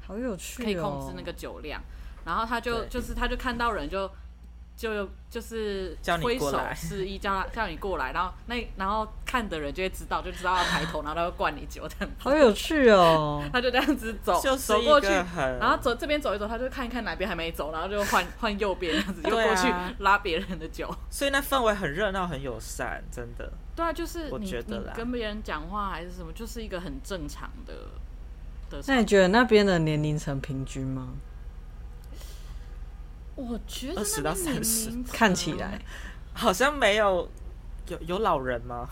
[0.07, 1.83] 好有趣，可以控制那个酒量。
[2.25, 4.11] 然后他就就是他就看到人就。
[4.77, 12.15] 就就是挥手示意，叫他 叫你过来，然后那然后看的人就会知道，就知道要抬头， 然后他会灌你酒这样子。
[12.19, 13.43] 好有趣哦！
[13.51, 20.95] 他就这样子走，就走过去，然后走这边走一走，他就看一看哪边还没走，然后就换换右边这样子，又过去拉别人的酒。
[21.09, 23.51] 所以那氛围很热闹，很友善，真的。
[23.75, 27.73] 对啊，就是你你跟别人讲话还是什么，就是一个很正常的
[28.69, 28.83] 的。
[28.87, 31.15] 那你觉得那边的年龄层平均吗？
[33.37, 35.81] 我觉得二十到三十看起来
[36.33, 37.31] 好像没有
[37.89, 38.89] 有有老人吗？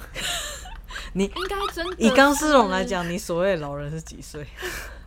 [1.14, 4.46] 你应该真的以钢丝绒来讲，你所谓的老人是几岁？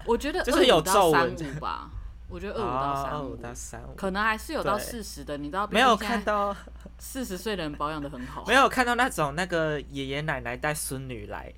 [0.06, 1.89] 我觉得就是有皱纹吧。
[2.30, 5.38] 我觉得二五到三五到三五，可能还是有到四十的。
[5.38, 6.54] 你知道没有看到
[7.00, 11.54] 四十岁的人保养的很好，没有看到那种那个爷爷奶奶带孙女来。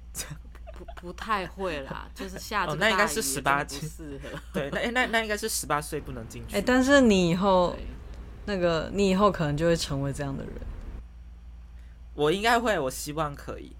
[0.80, 3.82] 不不太会啦，就是下这那应该是十八岁，
[4.54, 6.56] 对，那那那应该是十八岁不能进去。
[6.56, 7.76] 哎，但是你以后
[8.46, 10.54] 那个你以后可能就会成为这样的人。
[12.13, 13.74] 我应该会，我希望可以。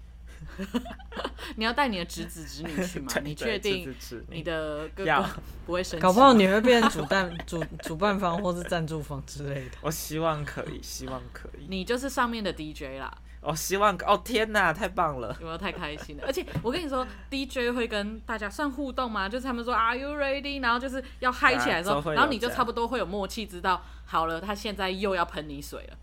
[1.56, 3.12] 你要带你的侄子侄女去吗？
[3.22, 3.94] 你确定
[4.28, 5.26] 你的哥哥
[5.66, 6.02] 不会生气？
[6.02, 9.70] 搞不好你会变成主办主主办方或是赞助方之类的。
[9.80, 11.66] 我希望可以， 希望可以。
[11.68, 13.12] 你就是上面的 DJ 啦。
[13.42, 15.34] 我、哦、希望哦天哪，太棒了！
[15.40, 16.24] 有没有太开心了？
[16.26, 19.26] 而且我跟你说，DJ 会跟大家算互动吗？
[19.30, 20.60] 就是他们说 Are you ready？
[20.60, 25.96] 然后就是要嗨起来的时候，然后你就差不多会有默契，知道好了，他现在又要喷你水了。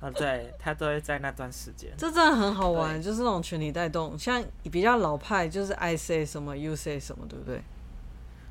[0.00, 1.90] 啊，对，他都会在那段时间。
[1.96, 7.62] 这真的很好玩，就是那种群体带动，像比较老派，就是 I say 什么，You say 什么，对不对？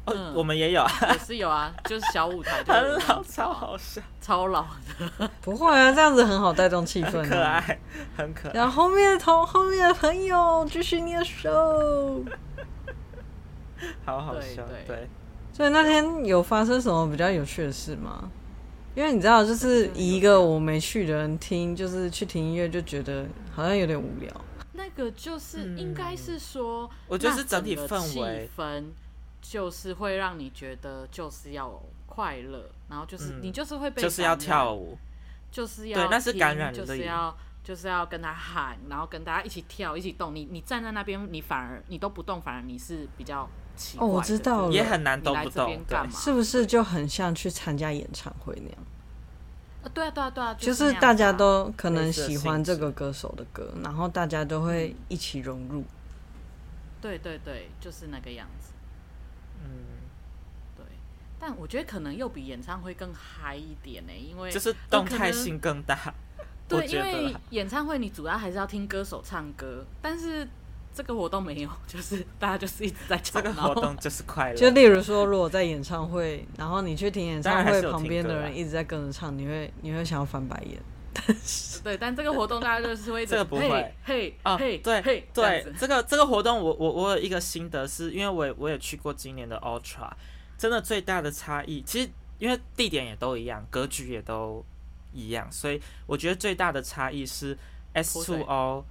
[0.06, 4.66] 嗯，我们也有，也是有啊，就是小舞台， 很老，超好笑， 超老
[4.98, 5.30] 的。
[5.42, 7.80] 不会啊，这样子很好带动气氛，很可爱，
[8.16, 8.54] 很可爱。
[8.54, 12.24] 然后后面的同后面的朋友继续你的手，
[14.06, 15.08] 好好笑，对。
[15.52, 18.32] 所以那天有发生什么比较有趣的事吗？
[19.00, 24.30] 因为你知道，就是以一个我没去的人听，就是去听音乐就觉得好像有点无聊。
[24.74, 28.50] 那个就是应该是说，我觉得是整体氛围。
[29.42, 34.98] 就是会让你觉得就是要快乐，然后就是你就是会被就是要跳舞，
[35.50, 37.34] 就是要对，那是感染，就是要
[37.64, 40.36] 就是要跟他喊，然后跟大家一起跳，一起动。
[40.36, 44.06] 你你站在那边，你反而你都不动，反而你是比较奇怪。
[44.06, 46.12] 哦，我知道了，也很难动不动，干嘛？
[46.14, 48.78] 是不是就很像去参加演唱会那样？
[49.82, 55.86] 啊，对啊，对啊，对啊，就是大家都可能喜欢这个歌手的歌，然后大家都会一起融入。
[57.02, 58.74] 对对对，就是那个样子。
[59.64, 59.70] 嗯，
[60.76, 60.86] 对
[61.40, 66.14] 但我觉得可能又比演唱会更嗨一点呢，因为就是动态性更大。
[66.68, 70.48] 对，因为演唱会你主要还是要听歌手唱歌，但是
[71.00, 73.42] 这个活动没有， 就是大家就是一直在唱。
[73.42, 74.56] 这个活动就是快乐。
[74.60, 80.78] 就例如说，如果在演唱会，然后你去听演唱会，旁边的人一直在跟着唱，你会你会想要翻白眼。
[81.82, 90.10] 对，但这个活动大家就是会这个不会，嘿啊，嘿，对，嘿，对，这个这个活动我我我有一个心得是，因为我我也去过今年的 Ultra。
[90.58, 94.62] 真的最大的差异，其实因为地点也都一样，格局也都
[95.14, 97.58] 一样，所以我觉得最大的差异是
[97.94, 98.84] S2O，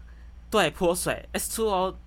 [0.50, 1.28] 对，泼水。
[1.32, 1.98] S Two O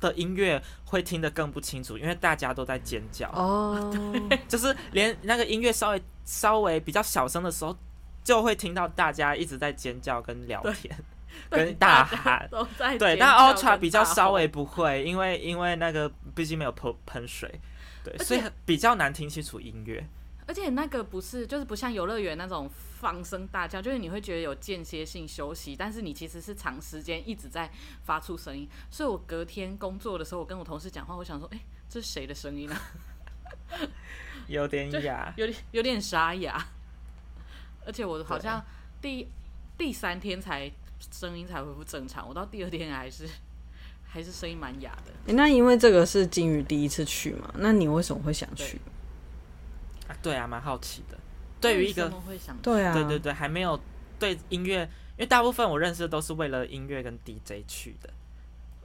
[0.00, 3.28] 的音乐会听得更不清楚，因为大家都在尖叫。
[3.30, 3.94] 哦，
[4.48, 7.76] 就是连那个音乐稍微稍微比较小声的时候，
[8.24, 10.96] 就会听到大家一直在尖叫跟聊天，
[11.50, 12.48] 跟大喊，
[12.98, 17.60] 对，但 Ultra 比较稍微不会，因为因为那个毕竟没有喷喷水。
[18.02, 20.02] 对，所以比较难听清楚音乐，
[20.50, 27.70] 而且那个不是，就是不像游乐园那种放声大叫，就是你会觉得有间歇性休息，但是你其实是长时间一直在
[28.02, 28.68] 发出声音。
[28.90, 33.78] 所以我隔天工作的时候，我跟我同事讲话，我想说，哎、欸，这是谁的声音呢、啊？
[34.48, 36.66] 有点哑， 有点有点沙哑。
[37.86, 38.60] 而且我好像
[39.00, 39.28] 第
[39.78, 40.68] 第三天才
[41.12, 43.24] 声音才恢复正常，我到第二天还是
[44.04, 45.32] 还是声音蛮哑的、欸。
[45.34, 47.54] 那因为这个是金鱼第一次去嘛？
[47.58, 48.80] 那你为什么会想去？
[50.22, 51.18] 对啊，蛮好奇的。
[51.60, 52.10] 对于一个
[52.62, 53.78] 对啊，对对对，还没有
[54.18, 54.82] 对音乐，
[55.16, 58.10] 因为大部分我认识的都是为了音乐跟 DJ 去的。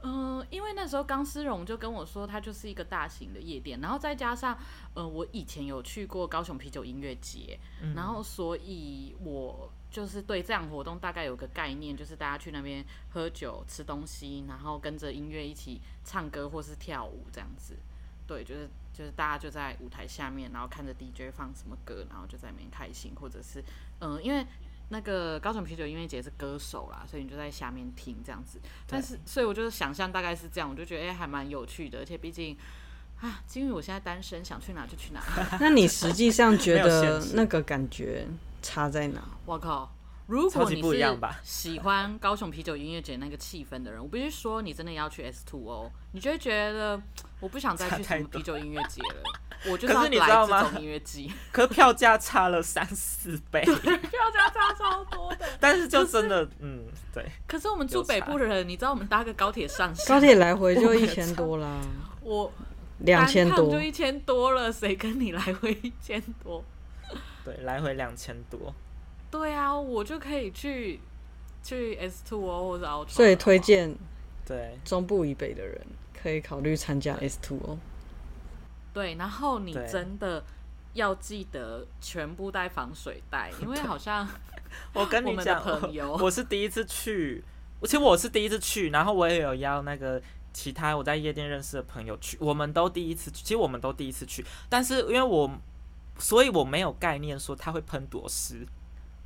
[0.02, 4.56] 嗯、呃，因为那时候钢丝绒就跟我说，它就是一个大型的夜店，然后再加上，
[4.94, 17.74] 呃，我以前有去过高雄啤酒音乐节，嗯、然后所以我就是对这样活动大概有个概念，就是大家去那边喝酒、吃东西，然后跟着音乐一起唱歌或是跳舞这样子。
[18.26, 23.60] 对，就是就是大家就在舞台下面，然后看着 DJ 放什么歌，然后就在那边开心，或者是
[23.98, 24.46] 嗯、呃，因为
[24.88, 28.58] 那个高雄啤酒音乐节是歌手啦，所以你就在下面听这样子。
[28.86, 31.98] 但是，所以我就是想象大概是这样，我就觉得哎、欸，还蛮有趣的。
[31.98, 32.56] 而且毕竟
[33.20, 35.20] 啊，因为我现在单身，想去哪就去哪。
[35.60, 38.26] 那你实际上觉得那个感觉
[38.62, 39.22] 差在哪？
[39.44, 39.92] 我靠！
[40.26, 47.00] 如果你是喜欢高雄啤酒音乐节那个气氛的人，我必须说，你真的要去 S2O，你就会觉得
[47.38, 49.22] 我不想再去什么啤酒音乐节了。
[49.70, 51.32] 我就是要来这种音乐季。
[51.50, 55.46] 可是票价差了三四倍， 票价差超多的。
[55.58, 57.24] 但是就真的，嗯，对。
[57.46, 61.80] 可是我们住北部的人，你知道我们搭个高铁上高铁来回就一千多啦。
[62.20, 62.52] 我
[62.98, 66.62] 两千多就一千多了，谁跟你来回一千多？
[67.44, 68.74] 对，来回两千多。
[69.30, 71.00] 对啊，我就可以去
[71.62, 73.94] 去 S2O 或者 Ultra，所以推荐
[74.46, 75.84] 对中部以北的人
[76.14, 77.78] 可以考虑参加 S2O。
[78.94, 80.42] 对，然后你真的
[80.94, 84.26] 要记得全部带防水袋，因为 好像
[84.94, 85.62] 我跟你讲，
[86.18, 87.44] 我是第一次去，
[87.82, 95.50] 其实我是第一次去，然后我也有邀那个其他我在夜店认识的朋友去，我们都第一次去，其实我们都第一次去，但是因为我
[96.18, 98.66] 所以我没有概念说他会喷多湿。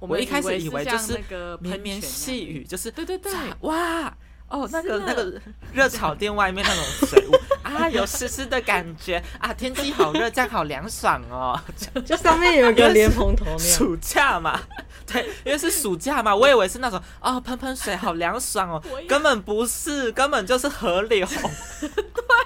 [0.00, 1.18] 我一开始以为就是
[1.60, 4.16] 绵绵细雨，就是对对对，哇
[4.50, 5.32] 哦，那个那个
[5.72, 7.32] 热炒店外面那种水雾
[7.62, 11.58] 啊，有湿湿的感觉啊，天气好热，这样好凉爽哦。
[12.04, 14.60] 就上面有一个莲蓬头，暑假嘛，
[15.06, 21.24] 对，因为是暑假嘛，我以为是那种哦，喷喷水好凉爽哦，根本不是，根本就是河流。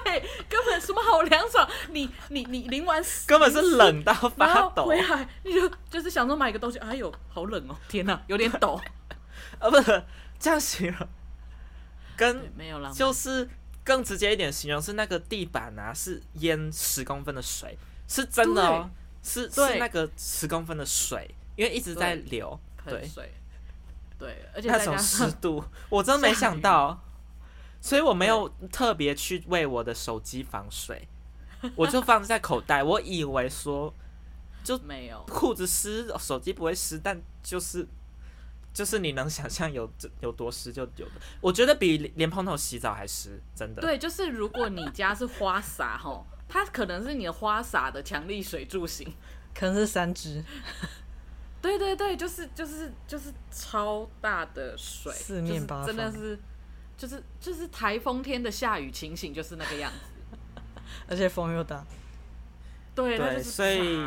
[0.03, 4.85] 对，根本什么好凉爽，你你你淋完根本是冷到发抖。
[4.85, 8.79] 回来你就就是想说买个东西，哎呦，好冷哦，天哪，有点抖。
[9.57, 10.03] 啊，不是
[10.37, 11.07] 这样形容，
[12.15, 13.47] 跟没有了，就是
[13.83, 18.89] 更直接一点形容是那个地板啊，是淹十公分的水，是真的哦，
[19.23, 23.31] 是是那个十公分的水，因为一直在流，对水，
[24.17, 27.01] 对，而且那种湿度，我真没想到。
[27.81, 31.07] 所以我没有特别去为我的手机防水，
[31.75, 32.81] 我就放在口袋。
[32.81, 33.93] 我以为说
[34.63, 35.23] 就没有。
[35.27, 37.87] 裤子湿，手机不会湿，但就是
[38.75, 41.13] 就是你能想象有 有多湿就有的。
[41.39, 43.81] 我觉得比莲蓬头洗澡还湿，真的。
[43.81, 49.11] 对，就是如果你家是花洒吼， 它可能是你的花洒的强力水柱型，
[49.55, 50.43] 可能是三支。
[51.61, 56.37] 对对对，就是就是就是超大的水，四面八方，真的是。
[56.97, 60.61] 就是就是台风天的下雨情形，就是那个样子，
[61.09, 61.85] 而且风又大。
[62.95, 63.97] 对对，所以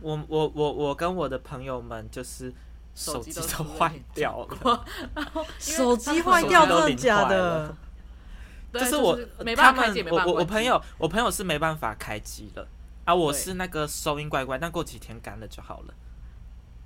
[0.00, 2.54] 我我我我跟我的朋友们就是
[2.96, 4.84] 手机都坏掉了，
[5.60, 7.76] 手机坏掉真的假的？
[8.72, 9.16] 就是我
[9.54, 12.66] 他们我我我朋友我朋友是没办法开机了
[13.04, 15.94] 啊，我是那个收音怪怪，但过几天干了就好了。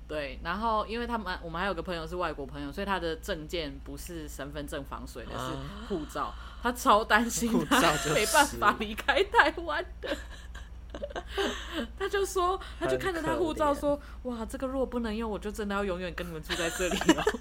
[0.07, 5.55] 对，然后因为他们我们还有个朋友是外国朋友，所以他的证件不是身份证防水的，是
[5.87, 6.33] 护照。
[6.61, 7.81] 他超担心他
[8.13, 10.15] 没办法离开台湾的，
[11.97, 17.23] 他就说，他就看着他护照说：“哇，这个如果不能用，我就真的要永远跟你们住在这里了。”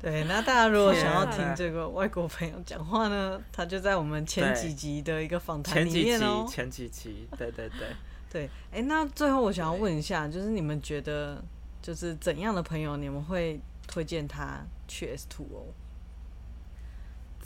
[0.00, 7.88] 对，那大家如果想要听这个外国朋友讲话呢，他就在我们前几集的一个访谈里面哦，前几集，对对对。
[8.32, 11.44] 对，哎，那最后我想要问一下，就是你们觉得，
[11.82, 15.66] 就是怎样的朋友你们会推荐他去 S2O？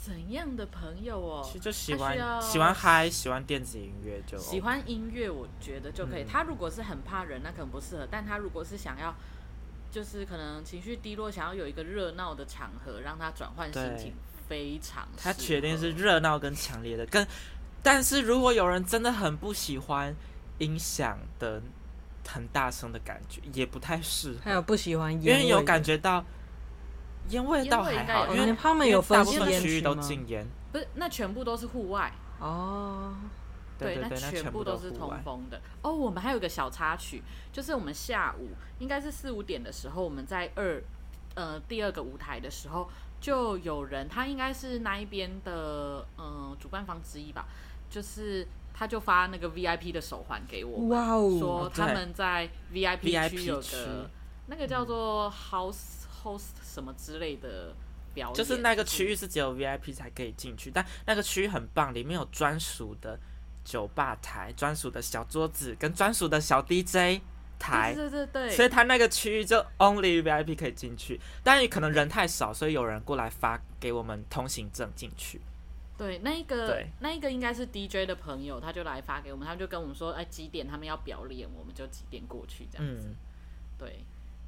[0.07, 1.41] 怎样的朋友哦？
[1.45, 6.23] 其实就喜欢喜欢嗨，喜欢电子音乐就喜欢音乐，我觉得就可以。
[6.23, 8.07] 嗯、他如果是很怕人，那可能不适合。
[8.09, 9.13] 但他如果是想要，
[9.91, 14.13] 就是可能情绪低落，想要有一个热闹的场合，让他转换心情，
[14.47, 15.07] 非常。
[15.17, 17.27] 他确定是热闹跟强烈的，跟
[17.83, 20.15] 但是如果有人真的很不喜欢。
[20.59, 21.61] 音响的
[22.27, 24.37] 很大声的感觉，也不太适合。
[24.43, 26.25] 还有不喜欢烟，因为有感觉到
[27.29, 33.13] 烟味倒还好，因为他们有分区域都禁烟，不是，那全部都是户外哦。
[33.79, 35.61] 对，对，对，那全部都是通风的。
[35.83, 37.21] 哦，我们还有个小插曲，
[37.51, 38.49] 就是我们下午
[38.79, 40.81] 应该是四五点的时候，我们在二
[41.35, 42.89] 呃第二个舞台的时候，
[43.21, 47.45] 就有人，他应该是那一边的呃主办方之一吧，
[47.87, 54.09] 就是他就发那个 VIP 的手环给我，哇哦，说他们在 VIP 区有个
[54.47, 57.73] 那个叫做 House Host 什么之类的
[58.13, 63.17] 表演，就是那个区域是只有 VIP 才可以进去，但那个区域很棒，里面有专属的。
[63.67, 67.21] 酒吧台专属的小桌子跟专属的小 DJ
[67.59, 75.41] 台，对对对，所以他那个区域就 only VIP 可以进去，但也可能人太少，所以有人过来发给我们通行证进去。
[75.97, 83.09] 对，那一个那一个应该是 DJ 的朋友，他就来发给我们，他就跟我们说，哎，几点他们要表演，我们就几点过去这样子。
[83.09, 83.15] 嗯、
[83.77, 84.05] 对，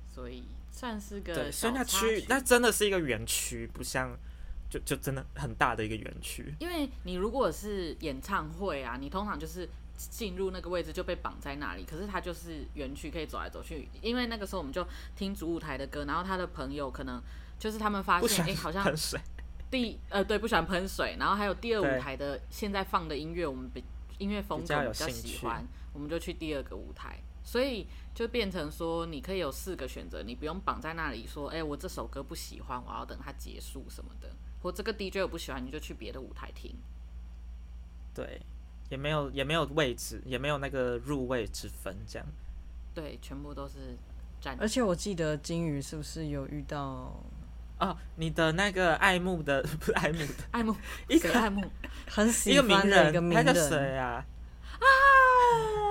[0.07, 0.45] 所以
[0.79, 4.17] 算是个对，所以那区那真的是一个园区，不像。
[4.71, 9.67] 就就真的很大的一个园区，因为你如果是演唱会啊，你通常就是
[9.97, 13.89] 进入那个位置就被绑在那里，可是它就是园区可以走来走去。
[13.99, 17.19] 因为那个时候我们就听主舞台的歌，然后他的朋友可能
[17.57, 19.19] 就是他们发现，哎、欸，好像喷水。
[19.71, 23.83] 第呃对，不喜欢喷水，然后还有第二舞台的现在放的音乐，我们比
[24.19, 27.19] 音乐风格比较喜欢，我们就去第二个舞台，
[27.49, 34.29] 所以就变成说你可以有四个选择，你不用绑在那里说，哎、欸，我这首歌不喜欢，我要等它结束什么的。
[34.61, 36.75] 或这个 DJ 我不喜欢，你就去别的舞台听。
[38.13, 38.39] 对，
[38.91, 42.27] 也没有也没有位置，也没有那个入位之分，这样。
[42.93, 43.97] 对，全部都是
[44.39, 44.55] 站。
[44.61, 47.19] 而且我记得金鱼是不是有遇到？
[47.79, 50.75] 哦，你的那个爱慕的不是爱慕的爱慕
[51.07, 51.67] 一个爱慕
[52.07, 54.23] 很喜欢的一个名人，他叫谁啊？
[54.79, 55.88] 啊！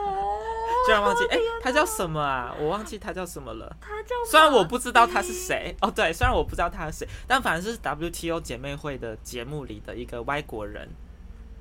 [0.89, 2.55] 居然忘记哎、欸，他叫什么啊？
[2.59, 3.77] 我忘记他叫什么了。
[3.79, 10.89] 他叫虽然我不知道他是谁哦，对，虽然我不知道他是谁，但反正是 WTO 姐妹会的节目里的一个外国人。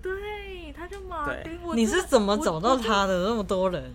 [0.02, 1.60] 对，他叫马丁。
[1.76, 3.28] 你是怎么找到他的？
[3.28, 3.94] 那么多人，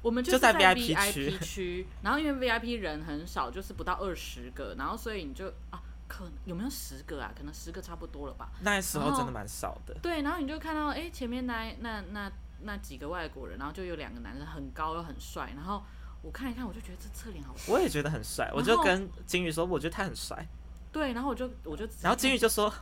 [0.00, 0.96] 我们就在 VIP
[1.42, 7.30] 区，然后因为 VIP 人很少，就是不到二十个，然后所以你就啊，可能有没有十个啊？
[7.36, 8.48] 可能十个差不多了吧。
[8.62, 9.94] 那时候真的蛮少的。
[10.00, 12.32] 对，然后你就看到哎、欸，前面那那那。
[12.62, 15.52] 那几个外国人，然后就有两个男生，很高又很帅。
[15.56, 15.82] 然后
[16.22, 17.74] 我看一看，我就觉得这侧脸好帅。
[17.74, 20.46] 我也觉得很帅，我就跟金鱼说，我觉得他很帅。
[20.92, 22.72] 对，然后我就我就，然后金鱼就说，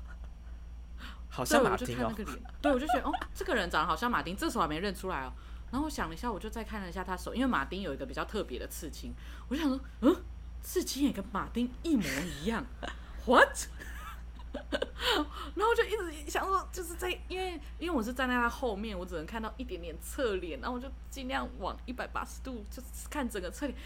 [1.29, 2.13] 好像马丁哦。
[2.63, 5.33] 对，我就觉得哦，这个人长得好像马丁，这时候还没认出来哦。
[5.71, 9.13] 然后我想了一下，我就再看了一下他手，因为马丁有一个比较特别的刺青，
[9.49, 10.17] 我就想说，嗯，
[10.63, 12.65] 刺青也跟马丁一模一样，
[13.27, 13.67] What？
[15.55, 23.77] 然后我就一直想说，就是在因为因为我是站在他后面，我只能看到一点点侧脸，然后我就尽量往一百八十度，就是看整个侧脸，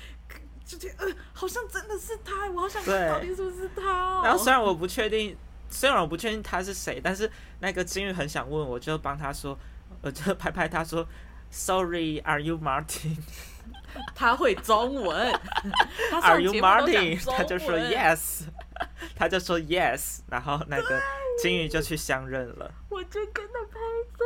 [0.64, 4.22] 就觉得呃，好像真的是他，我好想看到底是不是他哦。
[4.24, 5.36] 然后虽然我不确定，
[5.68, 9.58] 虽然我不确定他是谁，但是那个金玉很想问，我就帮他说，
[10.02, 11.06] 我就拍拍他说
[11.50, 13.18] ，Sorry，Are you Martin？
[14.14, 15.32] 他会中文，
[16.22, 17.20] Are you Martin？
[17.36, 18.44] 他就说 Yes。
[19.16, 21.00] 他就说 yes，然后那个
[21.40, 22.72] 金鱼就去相认了。
[22.88, 23.78] 我就跟他拍
[24.18, 24.24] 照，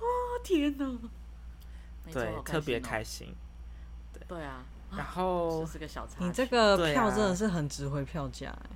[0.00, 0.98] 哦天哪！
[2.12, 3.34] 对，特别开心。
[4.12, 4.64] 对对啊，
[4.96, 8.70] 然后是个小插，你这个票真的是很值回票价哎。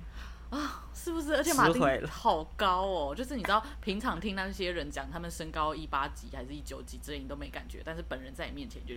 [0.53, 1.35] 啊，是不是？
[1.35, 8.93] 而且马丁好高哦，就是你知道，平常听那些人讲，他们身高一八几还是一九几之类，你都没感觉，但是本人在你面前就，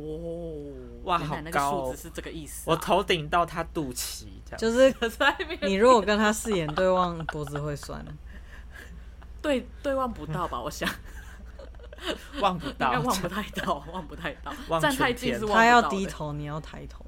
[0.00, 0.70] 哦，
[1.02, 2.72] 哇，好高，数字是这个意思，啊。
[2.72, 4.94] 我头顶到他肚脐，这样就是
[5.62, 8.04] 你如果跟他四眼对望，脖子会酸。
[9.42, 10.60] 对，对望不到吧？
[10.62, 10.88] 我想，
[12.40, 15.54] 望不到，应该望不太到， 望不太到，站太近是望不到。
[15.54, 17.04] 他要低头，你要抬头。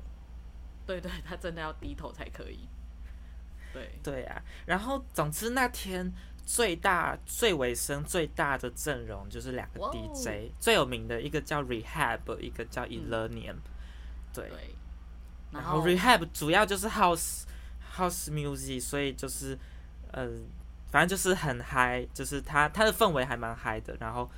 [0.84, 2.66] 对，对对，他真的要低头才可以。
[3.72, 3.90] 对。
[4.02, 6.12] 对啊，然后总之那天
[6.44, 13.56] 最大、最尾声、最大的阵容就是两个 DJ，最有名的一个叫 Rehab，一个叫 Illenium。
[14.34, 14.50] 对，
[15.52, 17.42] 然后 Rehab 主要就是 House
[17.96, 19.58] House Music，所以就是
[20.10, 20.28] 呃，
[20.90, 24.30] 反正就是很嗨，就是他他的氛围还蛮嗨的，然后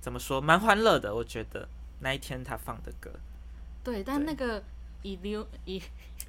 [0.00, 1.68] 怎么说，蛮欢乐的，我觉得
[2.00, 3.10] 那一天他放的歌。
[3.82, 4.62] 对，但那个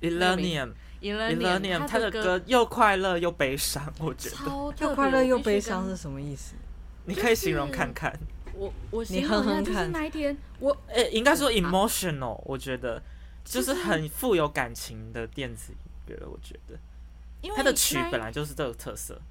[0.02, 0.74] Illenium。
[1.02, 4.36] Illenium 他的歌又快乐又悲伤，我觉得。
[4.80, 6.56] 又快乐又悲伤是什么意思？
[7.06, 8.18] 你可以形容看看。
[8.54, 9.92] 我我你哼哼看。
[9.92, 13.02] 那一天我诶、欸，应该说 emotional，我觉得
[13.46, 16.78] 就是很富有感情的电子音乐，我觉得。
[17.42, 19.22] 因为它的曲本来就是这个特色。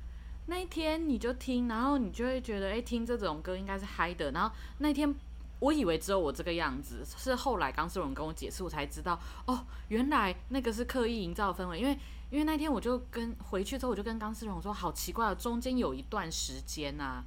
[0.46, 4.30] 那一天你就听，然后你就会觉得，哎、欸，听这种歌应该是嗨的。
[4.30, 5.12] 然后那天
[5.58, 11.78] 我以为只有我这个样子，是后来刚丝绒跟我解释，我才知道哦，原来那个是刻意营造氛围。
[11.78, 11.98] 因为
[12.30, 17.24] 因为那天我就跟回去之后，我就跟刚丝绒说，好奇怪哦，中间有一段时间啊，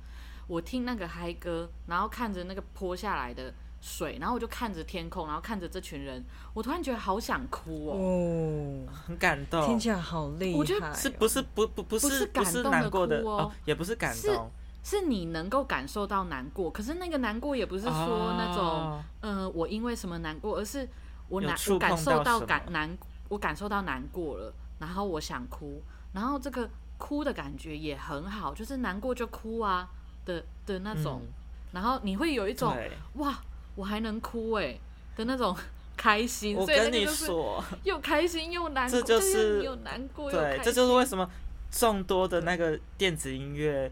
[0.48, 6.24] 我听那个嗨歌，然后看着那个泼下来的水，然后我就看着天空，然后看着这群人，
[6.54, 10.60] 我突然觉得好想哭哦，哦很感动，听起来好厉害、哦。
[10.60, 14.52] 我觉得是不是不不不是不是感动的哭哦，哦，也不是感动。
[14.90, 20.88] 是你能够感受到难过，可是那个难过也不是说那种，哦、呃，我因为什么难过，而是
[21.28, 25.80] 我难，我感受到感难，我感受到难过了，然后我想哭，
[26.12, 26.68] 然后这个
[26.98, 29.88] 哭的感觉也很好，就是难过就哭啊
[30.26, 31.34] 的的那种、嗯，
[31.74, 32.76] 然后你会有一种
[33.18, 33.40] 哇，
[33.76, 34.76] 我还能哭哎
[35.16, 35.56] 的那种
[35.96, 36.58] 开心。
[36.58, 41.30] 我跟你说，又开心又难过，这就是又难过，对，这就是为什么
[41.70, 43.92] 众多的那个电子音乐。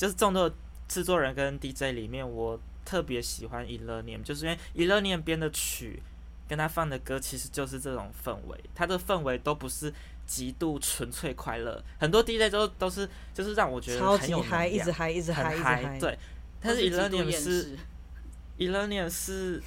[0.00, 0.50] 就是众多
[0.88, 6.02] 制作人跟 DJ 里面，我特别喜欢 Illenium，就是因为 Illenium 编的曲
[6.48, 8.58] 跟他放的歌，其实就是这种氛围。
[8.74, 9.92] 他的氛围都不是
[10.24, 15.98] 极度纯粹快乐，很多 DJ 都都是就是让我觉得很有嗨，一直嗨，一直嗨，一直嗨。
[16.00, 16.18] 对，
[16.62, 17.76] 但是 Illenium 是
[18.56, 19.62] Illenium 是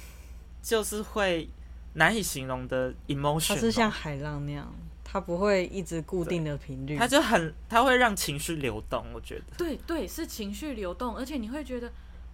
[0.60, 1.48] 就是会
[1.92, 4.74] 难以形容的 emotion，它是像海浪那样。
[5.14, 9.06] 它不会一直固定的频率，它就很，它会让情绪流动。
[9.14, 11.88] 我觉得，对对，是情绪流动，而且你会觉得，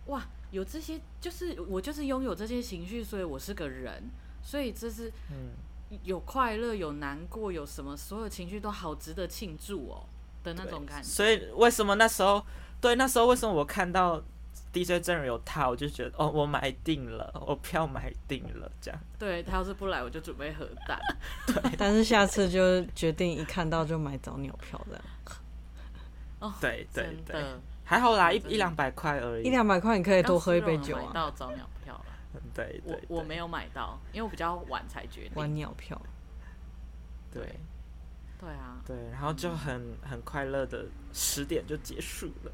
[0.07, 4.03] 哇，有这些，就是我就是拥有这些情绪，所以我是个人，
[4.43, 5.51] 所以这是，嗯，
[6.05, 10.07] 有快乐，有难过，有什么，所有情绪都好值得庆祝哦
[10.43, 11.07] 的那种感觉。
[11.07, 12.43] 所以为什么那时候，
[12.81, 14.23] 对，那时候为什么我看到。
[14.73, 19.01] DJ 真人有他，我就觉得哦，我买定了，我票买定了，这样。
[19.19, 20.99] 对，他要是不来，我就准备核弹。
[21.47, 25.03] 对，但是下次就决定一看到就买早鸟票这样。
[26.39, 27.45] 哦，对对对，
[27.85, 31.05] 还好啦，一一两百块而已，一两百块你可以多喝一杯酒啊。
[31.09, 35.33] 买到早鸟票了，对对，我我没有买到，因为我比较晚才决定。
[35.35, 36.01] 晚鸟票。
[37.33, 37.43] 对。
[38.39, 38.81] 对啊。
[38.87, 42.53] 对，然后就很很快乐的十点就结束了。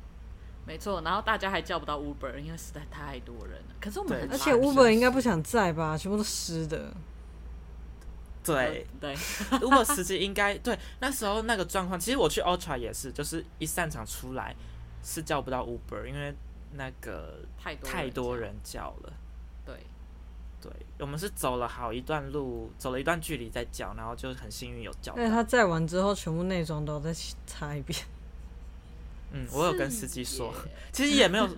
[0.66, 3.74] 没错，然后大家还叫不到 Uber，因为实在太多人了。
[3.80, 5.96] 可是我们，而且 Uber 应该不想载吧？
[5.96, 6.92] 全部都湿的。
[8.42, 9.14] 对对，
[9.58, 14.54] Uber 司机应该对那时候那个状况，其实我去 Ultra 也是，就是一散场出来
[15.02, 16.34] 是叫不到 Uber，因为
[16.72, 19.12] 那个太多太多人叫了。
[19.64, 19.74] 对
[20.60, 25.12] 对，我们是走了好一段路，走了一段距离再叫，然后就很幸运有叫。
[25.14, 27.12] 对，他载完之后，全部内装都要再
[27.46, 27.98] 擦一遍。
[29.32, 30.54] 嗯，我有跟司机说，
[30.92, 31.48] 其实也没有。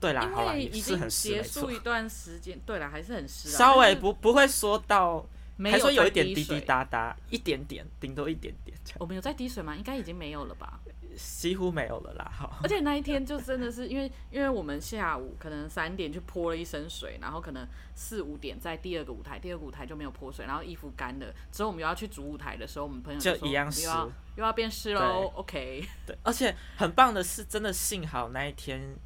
[0.00, 3.48] 对啦，好啦，已经结束一段时间，对啦，还是很湿。
[3.48, 5.24] 稍微不不会说到，
[5.62, 8.76] 还说有一点滴滴答答，一点点，顶多一点点。
[8.98, 9.74] 我们有在滴水吗？
[9.76, 10.80] 应该已经没有了吧。
[11.16, 12.58] 几乎没有了啦， 好。
[12.60, 23.86] 而且那一天就真的是因为，因为我们下午可能三点去泼了一身水，然后可能四五点在第二个舞台，第二个舞台就没有泼水，然后衣服干了，之后我们又要去主舞台的时候，我们朋友就，就一样湿，
[24.34, 25.30] 又要变湿喽。
[25.36, 28.96] OK，对，而且很棒的是，真的幸好那一天，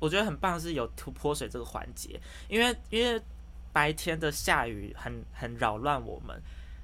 [0.00, 2.18] 我觉得很棒的是有泼水这个环节，
[2.48, 3.20] 因为因为
[3.72, 6.40] 白天的下雨很很扰乱我们。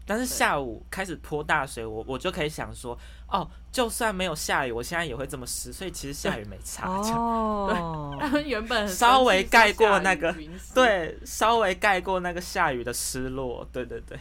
[0.07, 6.89] 但是下午开始泼大水，我我就可以想说，哦，就算没有下雨，我现在也会这么湿，所以其实下雨没差。
[6.89, 10.35] 哦，他们 原本稍微盖过那个，
[10.75, 14.19] 对，稍微盖过那个下雨的失落，对对对，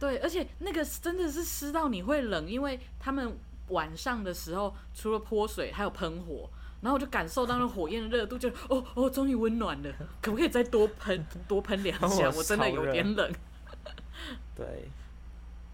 [0.00, 3.36] 对，而且那个真的是湿到你会冷，因为他们
[3.68, 6.48] 晚上的时候除了泼水，还有喷火，
[6.80, 12.30] 然后我就感受到那火焰的热度就，就哦哦，终于温暖了， 可不可以再多喷多喷两下？
[12.36, 13.32] 我真的有点冷。
[14.56, 14.88] 对。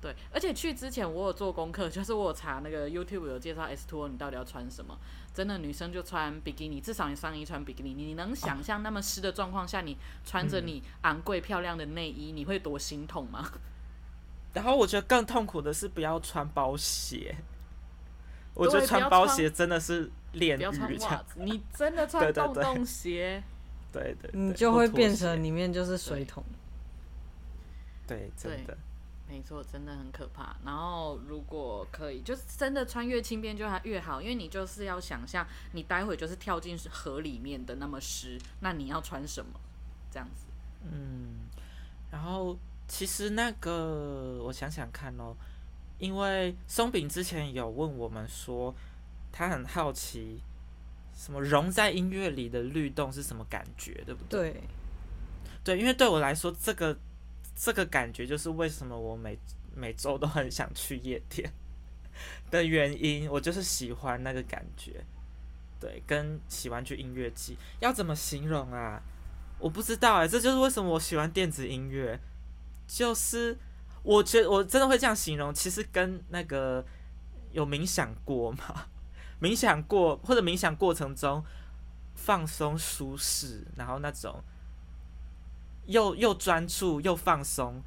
[0.00, 4.94] 对，而且去之前我有做功课，就是我有查那个 YouTube 有介绍 S Two，你到底要穿什么？
[5.32, 7.94] 真的女生就穿比基尼，至少你上衣穿比基尼。
[7.94, 13.50] 你能想象那么湿的状况下，你穿着你昂贵漂亮的内衣，你会多心痛吗？
[14.52, 17.34] 然后我觉得更痛苦的是不要穿包鞋。
[18.54, 20.64] 我觉得穿包鞋真的是炼狱。
[20.64, 23.42] 袜子，你真的 穿洞洞鞋，
[23.92, 26.42] 对对，对，对，你就会变成里面就是水桶。
[28.06, 28.76] 对，真的。
[29.26, 30.54] 没错，真的很可怕。
[30.64, 39.58] 然后，如果可以，就是真的穿越轻便就还越好，因为你就是要想象，你待会就是跳进河里面的那么湿，那你要穿什么？
[40.12, 40.44] 这样子。
[40.84, 41.48] 嗯，
[42.12, 45.34] 然后其实那个，我想想看哦，
[46.04, 48.74] 因为松饼之前有问我们说，
[49.32, 50.40] 他很好奇，
[51.16, 54.52] 什么融在音乐里的律动是什么感觉，对不对？
[54.52, 54.62] 对，
[55.64, 56.96] 对，因为对我来说，这个。
[57.56, 59.38] 这个感觉就是为什么我每
[59.76, 61.48] 每周都很想去夜店
[62.50, 65.04] 的原因，我就是喜欢那个感觉。
[65.78, 69.00] 对，跟喜欢去音乐季，要怎么形容啊？
[69.60, 72.18] 我不知道哎、欸，这就是为什么我喜欢电子音乐，
[72.88, 73.56] 就是
[74.04, 76.84] 我觉得我真的会这样形容，其实跟那个
[77.50, 78.86] 有冥想过吗？
[79.42, 81.44] 冥想过或者冥想过程中
[82.14, 84.40] 放松舒适，然后那种
[85.86, 87.82] 又又专注又放松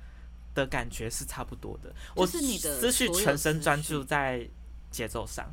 [0.54, 1.94] 的感觉是差不多的。
[2.16, 4.48] 我是你的思绪全身专注在
[4.92, 5.50] 节奏上，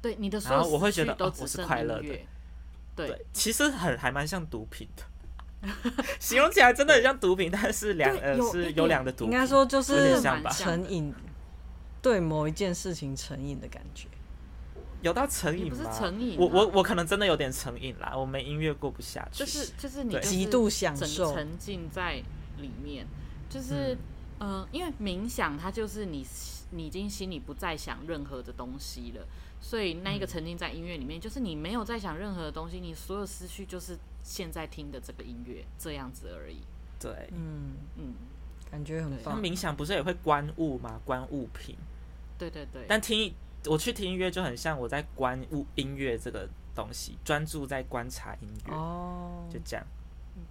[0.00, 2.18] 对你的，然后我会觉得都、哦、我是快乐的。
[2.94, 5.02] 对，其实很还蛮像毒品的。
[6.20, 10.20] 形容起来真的很像毒品，但是两呃是优良的毒品，应该说就是
[10.52, 11.14] 成瘾，
[12.00, 14.08] 对某一件事情成瘾的感觉。
[15.02, 15.76] 有到成瘾吗？
[15.76, 19.44] 不是成瘾、啊，我我我可能真的有点成瘾啦，我没音乐过不下去。
[19.44, 22.22] 就是就是你极度享受，沉浸在
[22.58, 23.06] 里面。
[23.48, 23.96] 就是
[24.40, 26.26] 嗯、呃，因为冥想它就是你
[26.70, 29.24] 你已经心里不再想任何的东西了，
[29.66, 36.60] 所以那一个沉浸在音乐里面、嗯，就是你没有在想任何的东西，你所有思绪就是现在听的这个音乐这样子而已。
[37.00, 38.14] 对，嗯嗯，
[38.70, 39.34] 感觉很棒。
[39.34, 41.00] 那冥想不是也会观物吗？
[41.04, 41.74] 观物品。
[42.38, 42.84] 对对对。
[42.86, 43.34] 但听。
[43.68, 49.84] 我去听音乐就很像我在观物音乐这个东西，专注在观察音乐哦，oh, 就这样。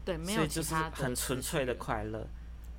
[0.04, 2.28] 对，没有其他，所以就是很纯粹的快乐，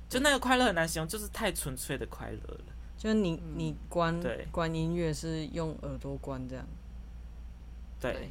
[0.07, 2.65] 就那个快乐很难形容，就是太纯粹的快乐了。
[2.97, 4.47] 就是你你关对。
[4.51, 6.65] 观音乐是用耳朵关这样，
[7.99, 8.29] 对。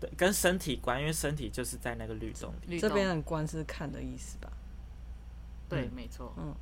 [0.00, 2.78] 对，跟身体关，因为身体就是在那个律动里。
[2.78, 4.52] 这边的关是看的意思吧？
[5.68, 6.54] 对，嗯、没错，嗯。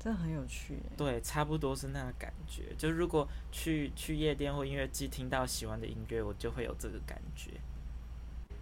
[0.00, 2.72] 真的很有趣，对，差不多是那个感觉。
[2.78, 7.50] 就如果去去夜店或音乐季，听到喜欢的音乐，我就会有这个感觉，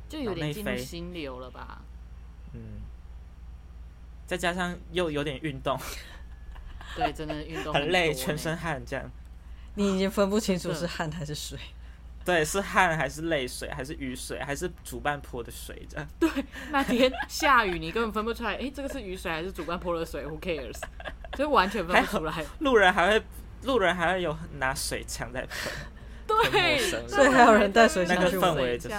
[0.09, 1.83] 就有点进入心流了吧？
[2.55, 2.81] 嗯，
[4.27, 5.79] 再加上又有点运动，
[6.97, 9.09] 对，真的运动很累，全身汗这样，
[9.75, 11.59] 你已经分不清楚是汗还是水。
[12.25, 16.09] 对，是汗还是泪水，还是雨水，还是主办泼的水这样？
[16.19, 16.29] 对，
[16.73, 20.81] 那天下雨，你根本分不出来，哎，这个是雨水还是主办泼的水？Who cares？
[21.39, 22.45] 就完全分不出来。
[22.59, 23.23] 路人还会，
[23.63, 25.73] 路人还会有拿水枪在喷，
[26.27, 28.25] 对，所以还有人带水枪去。
[28.25, 28.97] 那个氛围就是，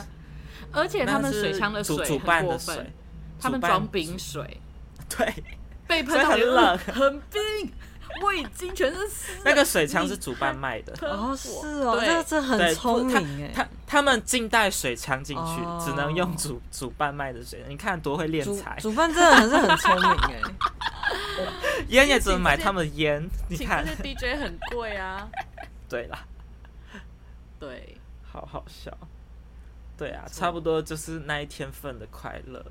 [0.71, 2.93] 而且他们水枪的水主办的水，
[3.41, 4.61] 他们装冰水，
[5.09, 5.33] 对，
[5.85, 7.73] 被喷到很冷，很冰。
[8.21, 8.99] 味精全是
[9.43, 10.93] 那个水枪是主办卖的。
[11.01, 11.49] 哦，是
[11.81, 18.77] 哦，这这很聪明哎，他他们净带水枪进去，哦，只能用主主办卖的水，你看多会敛财。
[18.79, 20.41] 主办真的还是很聪明哎，
[21.89, 23.85] 烟也只能买他们的烟，你看。
[23.85, 25.27] 这些 DJ 很贵啊。
[25.89, 26.19] 对啦，
[27.59, 27.95] 对，
[28.29, 28.91] 好好笑，
[29.97, 32.61] 对啊，差不多就是那一天份的快乐。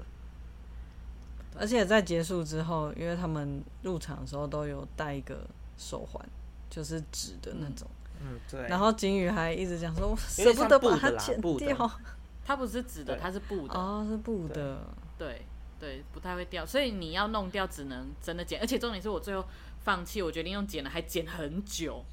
[1.58, 5.46] 而且在结束之后，因为他们入场的时候都有戴一个
[5.76, 6.24] 手环，
[6.68, 7.88] 就是纸的那种。
[8.20, 8.66] 嗯，对。
[8.68, 11.90] 然后金鱼还一直讲说：“我舍不得把它剪掉。
[12.44, 13.74] ”它不是纸的，它是布的。
[13.74, 14.78] 哦，是布的。
[15.18, 15.42] 对
[15.80, 18.60] 对，不太会掉，所以你要弄掉，只能真的剪。
[18.60, 19.44] 而且重点是我最后
[19.82, 22.04] 放弃，我决定用剪的，还剪很久。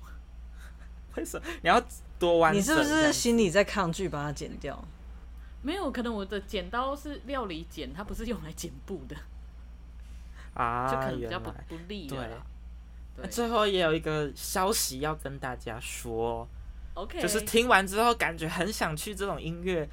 [1.16, 1.46] 为什么？
[1.62, 1.82] 你要
[2.18, 2.54] 多弯？
[2.54, 4.84] 你是不是心里在抗拒把它剪掉？
[5.62, 9.16] 没有，可能我的剪刀是料理剪，它不是用来剪布的。
[10.54, 12.18] 啊，就可能比较不不利对，
[13.18, 16.48] 对，最后也有一个消息要跟大家说
[16.94, 19.88] ，OK，就是听完之后感觉很想去这种音乐，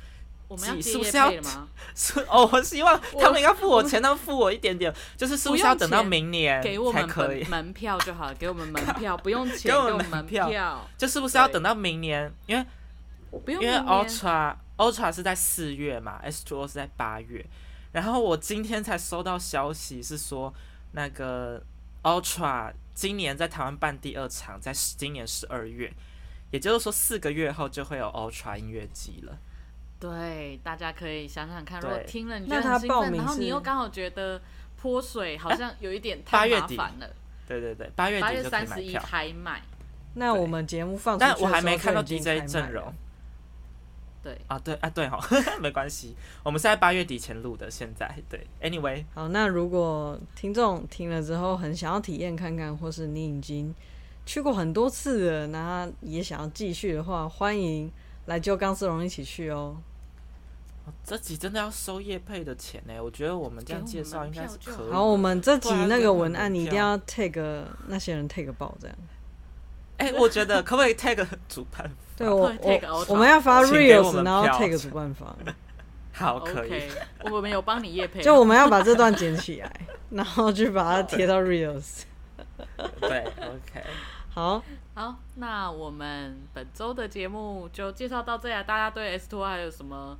[0.49, 1.31] 我们要是不是要
[1.95, 2.49] 是哦？
[2.53, 12.33] 我希望他们要付我钱，能付我一点点，就是是不是要等到明年给我们可以门票就好了，给我们门票不用钱，给我们门票，就是不是要等到明年？
[12.47, 12.65] 因为
[13.31, 17.45] 不用，因为 Ultra Ultra 是在四月嘛，S Two 是在八月。
[17.93, 20.53] 然后我今天才收到消息，是说
[20.93, 21.63] 那个
[22.03, 25.93] Ultra 今年在台湾办第二场，在今年十二月，
[26.51, 29.37] 也就是说四个月后就会有 Ultra 音乐季了。
[29.99, 34.41] 对，大家可以想想看，如果听了你觉得很兴奋，然后你又刚好觉得
[34.81, 37.11] 泼水好像有一点太麻烦了。
[37.47, 39.61] 对对对，八月八月三十一开卖。
[40.15, 42.93] 那我们节目放出，但我还没看到 DJ 阵容。
[44.23, 45.19] 对啊，对啊，对哈，
[45.61, 47.71] 没关系，我们是在八月底前录的。
[47.71, 53.75] 现在对，Anyway，好，那如果听众听了之后很想要体验看看，或是你已经
[54.27, 57.91] 去过很多次了，然后也想要继续的话，欢迎
[58.27, 59.77] 来揪钢丝绒一起去哦。
[61.05, 62.95] 这集真的要收业配的钱呢？
[63.03, 64.91] 我觉得我们这样介绍应该是可以。
[64.91, 68.97] 好，我们这集那个文案你一定要 take 那些人 take 爆这样。
[70.01, 71.93] 哎、欸，我觉得可不可以 take 主办方？
[72.17, 75.37] 对我我我们要发 reels，然后 take 主办方。
[76.13, 76.71] 好，可以。
[76.71, 76.91] Okay,
[77.31, 78.23] 我们有帮你夜配。
[78.23, 79.71] 就我们要把这段剪起来，
[80.11, 82.05] 然后去把它贴到 reels。
[83.01, 83.85] 对，OK。
[84.33, 84.63] 好，
[84.95, 88.55] 好，那我们本周的节目就介绍到这里。
[88.67, 90.19] 大家对 S Two 还有什么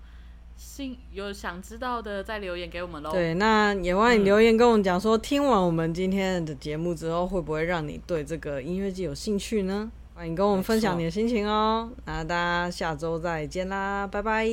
[0.63, 3.11] 新有想知道的，再留言给我们喽。
[3.11, 9.91] 对，那也欢迎留言跟我们讲说，嗯、听完我们今天的节目之后，会不会让你对这个音乐剧有兴趣呢？
[10.15, 11.91] 欢迎跟我们分享你的心情哦。
[12.05, 14.47] 那大家下周再见啦，拜拜，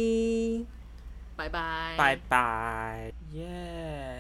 [1.36, 4.17] 拜拜，拜拜，耶。